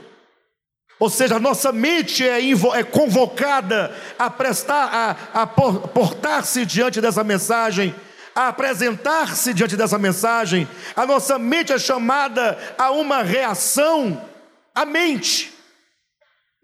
[0.98, 4.84] ou seja, a nossa mente é, é convocada a prestar,
[5.32, 7.94] a, a portar-se diante dessa mensagem,
[8.34, 14.28] a apresentar-se diante dessa mensagem, a nossa mente é chamada a uma reação,
[14.74, 15.52] a mente,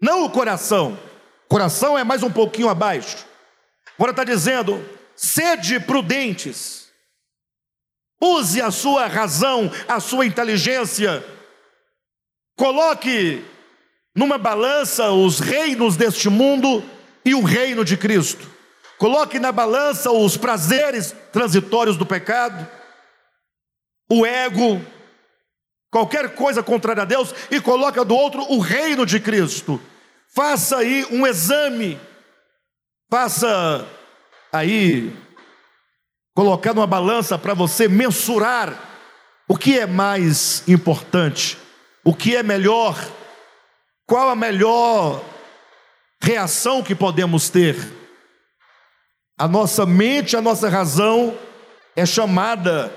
[0.01, 0.97] não o coração.
[1.45, 3.25] O coração é mais um pouquinho abaixo.
[3.95, 4.83] Agora está dizendo:
[5.15, 6.87] sede prudentes.
[8.21, 11.23] Use a sua razão, a sua inteligência.
[12.55, 13.45] Coloque
[14.15, 16.83] numa balança os reinos deste mundo
[17.23, 18.56] e o reino de Cristo.
[18.97, 22.67] Coloque na balança os prazeres transitórios do pecado,
[24.09, 24.81] o ego,
[25.91, 29.79] qualquer coisa contrária a Deus e coloque do outro o reino de Cristo.
[30.33, 31.99] Faça aí um exame.
[33.09, 33.87] Faça
[34.51, 35.15] aí
[36.35, 38.77] colocar numa balança para você mensurar
[39.47, 41.57] o que é mais importante,
[42.03, 42.95] o que é melhor,
[44.05, 45.23] qual a melhor
[46.21, 47.96] reação que podemos ter.
[49.37, 51.37] A nossa mente, a nossa razão
[51.95, 52.91] é chamada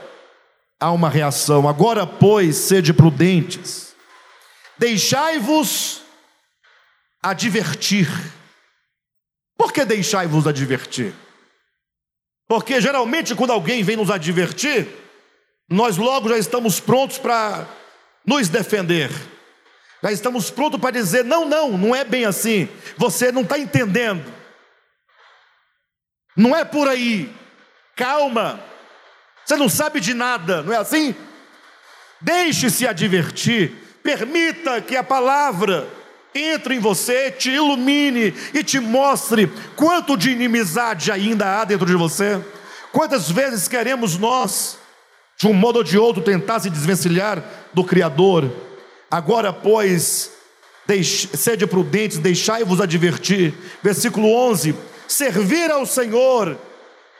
[0.80, 1.68] há uma reação.
[1.68, 3.94] Agora, pois, sede prudentes,
[4.78, 6.00] deixai-vos
[7.22, 8.08] advertir.
[9.58, 11.12] Por que deixai-vos advertir?
[12.48, 14.88] Porque geralmente, quando alguém vem nos advertir,
[15.68, 17.68] nós logo já estamos prontos para
[18.26, 19.10] nos defender.
[20.02, 22.66] Já estamos prontos para dizer: não, não, não é bem assim.
[22.96, 24.39] Você não está entendendo.
[26.36, 27.32] Não é por aí.
[27.96, 28.60] Calma.
[29.44, 31.14] Você não sabe de nada, não é assim?
[32.20, 33.72] Deixe-se advertir.
[34.02, 35.88] Permita que a palavra
[36.34, 41.94] entre em você, te ilumine e te mostre quanto de inimizade ainda há dentro de
[41.94, 42.40] você.
[42.92, 44.78] Quantas vezes queremos nós,
[45.36, 47.42] de um modo ou de outro, tentar se desvencilhar
[47.72, 48.50] do Criador?
[49.10, 50.30] Agora, pois,
[50.86, 53.52] deixe, sede prudentes, deixai-vos advertir.
[53.82, 54.74] Versículo 11:
[55.10, 56.56] Servir ao Senhor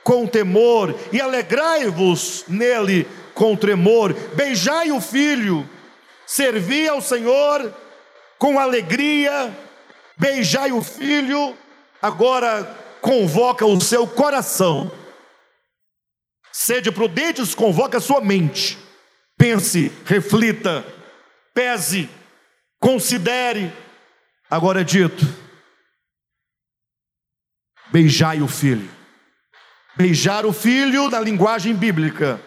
[0.01, 4.13] com temor e alegrai-vos nele com tremor.
[4.33, 5.69] Beijai o filho,
[6.25, 7.75] servi ao Senhor
[8.39, 9.53] com alegria,
[10.17, 11.53] beijai o filho,
[12.01, 12.63] agora
[13.01, 14.89] convoca o seu coração.
[16.49, 18.77] Sede prudentes, convoca a sua mente.
[19.37, 20.85] Pense, reflita,
[21.53, 22.09] pese,
[22.79, 23.69] considere.
[24.49, 25.50] Agora é dito:
[27.91, 28.89] beijai o filho.
[29.95, 32.41] Beijar o filho na linguagem bíblica,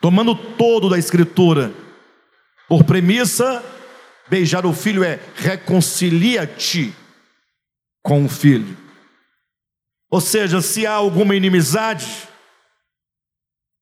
[0.00, 1.72] tomando todo da Escritura,
[2.66, 3.62] por premissa,
[4.28, 6.94] beijar o filho é reconcilia-te
[8.02, 8.76] com o filho.
[10.10, 12.26] Ou seja, se há alguma inimizade,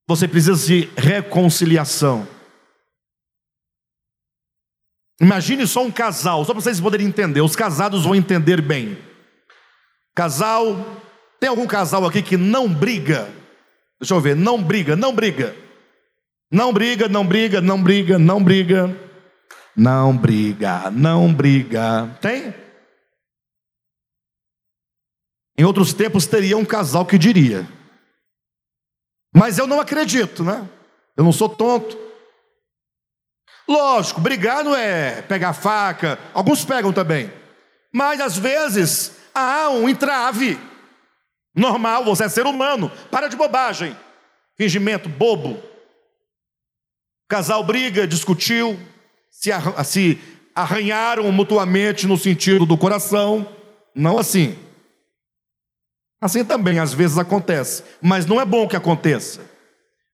[0.08, 2.26] você precisa de reconciliação.
[5.20, 8.98] Imagine só um casal, só para vocês poderem entender, os casados vão entender bem.
[10.16, 10.82] Casal,
[11.38, 13.28] tem algum casal aqui que não briga?
[14.00, 15.54] Deixa eu ver, não briga, não briga.
[16.50, 18.96] Não briga, não briga, não briga, não briga.
[19.76, 22.16] Não briga, não briga.
[22.18, 22.54] Tem?
[25.58, 27.68] Em outros tempos teria um casal que diria.
[29.34, 30.66] Mas eu não acredito, né?
[31.14, 31.94] Eu não sou tonto.
[33.68, 37.30] Lógico, brigar não é pegar faca, alguns pegam também.
[37.92, 40.58] Mas às vezes há um entrave.
[41.54, 42.90] Normal, você é ser humano.
[43.10, 43.96] Para de bobagem.
[44.56, 45.62] Fingimento bobo.
[47.28, 48.78] Casal briga, discutiu,
[49.30, 49.50] se,
[49.84, 50.20] se
[50.54, 53.46] arranharam mutuamente no sentido do coração.
[53.94, 54.56] Não assim.
[56.20, 59.40] Assim também às vezes acontece, mas não é bom que aconteça.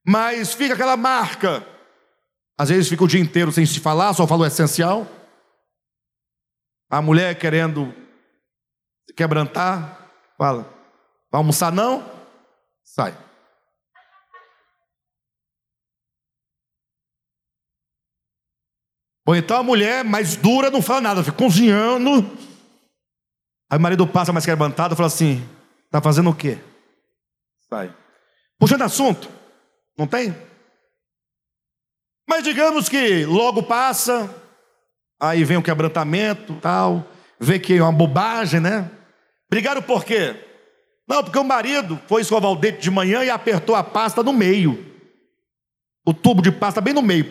[0.04, 1.64] Mas fica aquela marca
[2.62, 5.04] às vezes fica o dia inteiro sem se falar, só fala o essencial.
[6.88, 7.92] A mulher querendo
[9.16, 10.62] quebrantar, fala:
[11.30, 12.04] Vai almoçar não?
[12.84, 13.16] Sai.
[19.26, 22.20] Ou então a mulher mais dura não fala nada, fica cozinhando.
[23.70, 25.48] Aí o marido passa mais quebrantado e fala assim:
[25.86, 26.58] Está fazendo o quê?
[27.68, 27.94] Sai.
[28.58, 29.28] Puxando assunto,
[29.96, 30.36] não tem?
[32.28, 34.32] Mas digamos que logo passa,
[35.20, 37.06] aí vem o quebrantamento, tal,
[37.38, 38.90] vê que é uma bobagem, né?
[39.52, 40.34] Brigaram por quê?
[41.06, 44.32] Não, porque o marido foi escovar o dente de manhã e apertou a pasta no
[44.32, 44.82] meio.
[46.06, 47.30] O tubo de pasta bem no meio.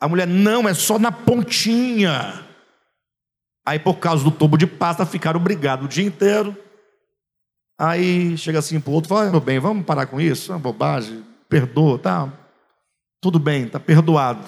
[0.00, 2.46] A mulher, não, é só na pontinha.
[3.66, 6.56] Aí, por causa do tubo de pasta, ficaram brigados o dia inteiro.
[7.76, 10.60] Aí chega assim para o outro, fala, meu bem, vamos parar com isso, é uma
[10.60, 12.32] bobagem, perdoa, tá?
[13.20, 14.46] Tudo bem, está perdoado.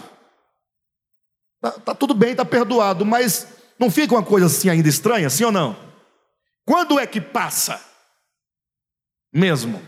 [1.56, 5.42] Está tá tudo bem, está perdoado, mas não fica uma coisa assim ainda estranha, sim
[5.42, 5.85] ou não?
[6.66, 7.80] Quando é que passa?
[9.32, 9.80] Mesmo.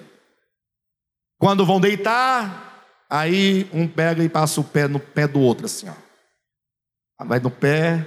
[1.36, 5.88] Quando vão deitar, aí um pega e passa o pé no pé do outro, assim,
[5.88, 7.24] ó.
[7.24, 8.06] Vai no pé,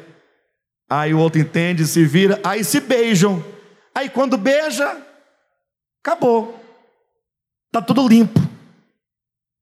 [0.90, 3.44] aí o outro entende, se vira, aí se beijam.
[3.94, 5.06] Aí quando beija,
[6.02, 6.58] acabou.
[7.68, 8.40] Está tudo limpo.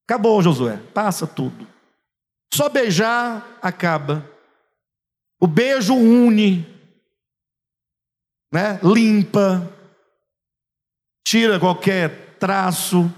[0.08, 1.68] Acabou, Josué, passa tudo.
[2.54, 4.28] Só beijar acaba.
[5.40, 6.79] O beijo une,
[8.52, 8.80] né?
[8.84, 9.72] limpa,
[11.26, 13.14] tira qualquer traço.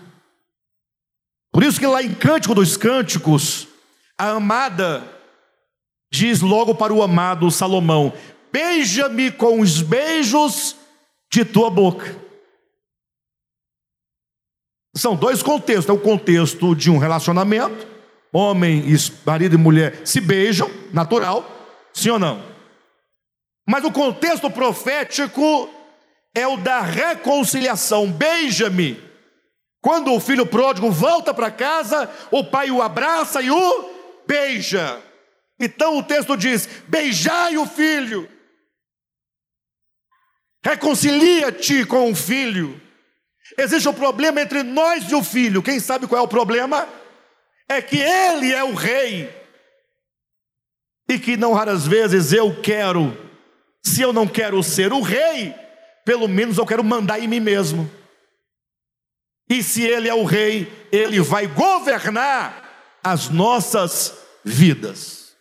[1.51, 3.67] Por isso que lá em Cântico dos Cânticos,
[4.17, 5.03] a amada
[6.11, 8.13] diz logo para o amado Salomão:
[8.51, 10.75] Beija-me com os beijos
[11.31, 12.19] de tua boca.
[14.95, 15.89] São dois contextos.
[15.89, 17.87] É o contexto de um relacionamento,
[18.31, 18.83] homem,
[19.25, 21.49] marido e mulher se beijam, natural,
[21.93, 22.50] sim ou não?
[23.71, 25.73] Mas o contexto profético
[26.35, 28.11] é o da reconciliação.
[28.11, 29.01] Beija-me
[29.79, 33.89] Quando o filho pródigo volta para casa, o pai o abraça e o
[34.27, 35.01] beija.
[35.57, 38.29] Então o texto diz: beijai o filho,
[40.65, 42.79] reconcilia-te com o filho.
[43.57, 45.63] Existe um problema entre nós e o filho.
[45.63, 46.89] Quem sabe qual é o problema?
[47.69, 49.33] É que ele é o rei.
[51.07, 53.30] E que não raras vezes eu quero,
[53.83, 55.53] se eu não quero ser o rei,
[56.05, 57.89] pelo menos eu quero mandar em mim mesmo.
[59.51, 65.35] E se Ele é o Rei, Ele vai governar as nossas vidas.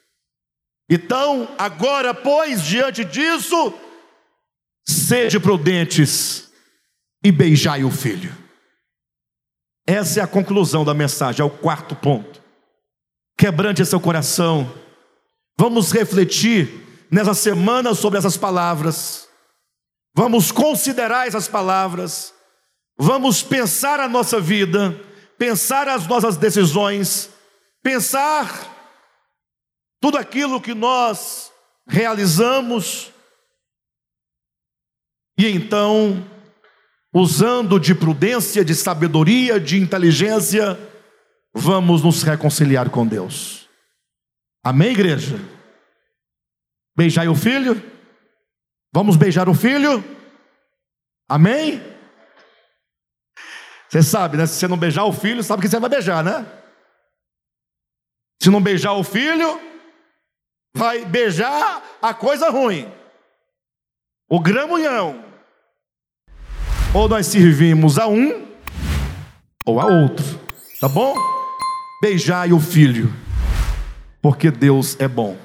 [0.91, 3.73] Então, agora, pois, diante disso,
[4.85, 6.51] sede prudentes
[7.25, 8.37] e beijai o filho.
[9.87, 12.43] Essa é a conclusão da mensagem, é o quarto ponto.
[13.39, 14.75] Quebrante seu coração.
[15.57, 16.80] Vamos refletir
[17.11, 19.29] nessa semana sobre essas palavras.
[20.15, 22.35] Vamos considerar essas palavras
[23.01, 24.95] vamos pensar a nossa vida,
[25.39, 27.31] pensar as nossas decisões,
[27.83, 28.77] pensar
[29.99, 31.51] tudo aquilo que nós
[31.89, 33.11] realizamos,
[35.39, 36.23] e então,
[37.11, 40.79] usando de prudência, de sabedoria, de inteligência,
[41.55, 43.67] vamos nos reconciliar com Deus.
[44.63, 45.41] Amém, igreja?
[47.01, 47.83] Beijai o filho?
[48.93, 50.05] Vamos beijar o filho?
[51.27, 51.83] Amém?
[53.89, 54.45] Você sabe, né?
[54.45, 56.45] Se você não beijar o filho, sabe que você vai beijar, né?
[58.43, 59.59] Se não beijar o filho,
[60.77, 62.87] vai beijar a coisa ruim.
[64.29, 65.25] O gramunhão.
[66.93, 68.47] Ou nós servimos a um
[69.65, 70.39] ou a outro.
[70.79, 71.15] Tá bom?
[72.03, 73.11] Beijai o filho,
[74.21, 75.39] porque Deus é bom.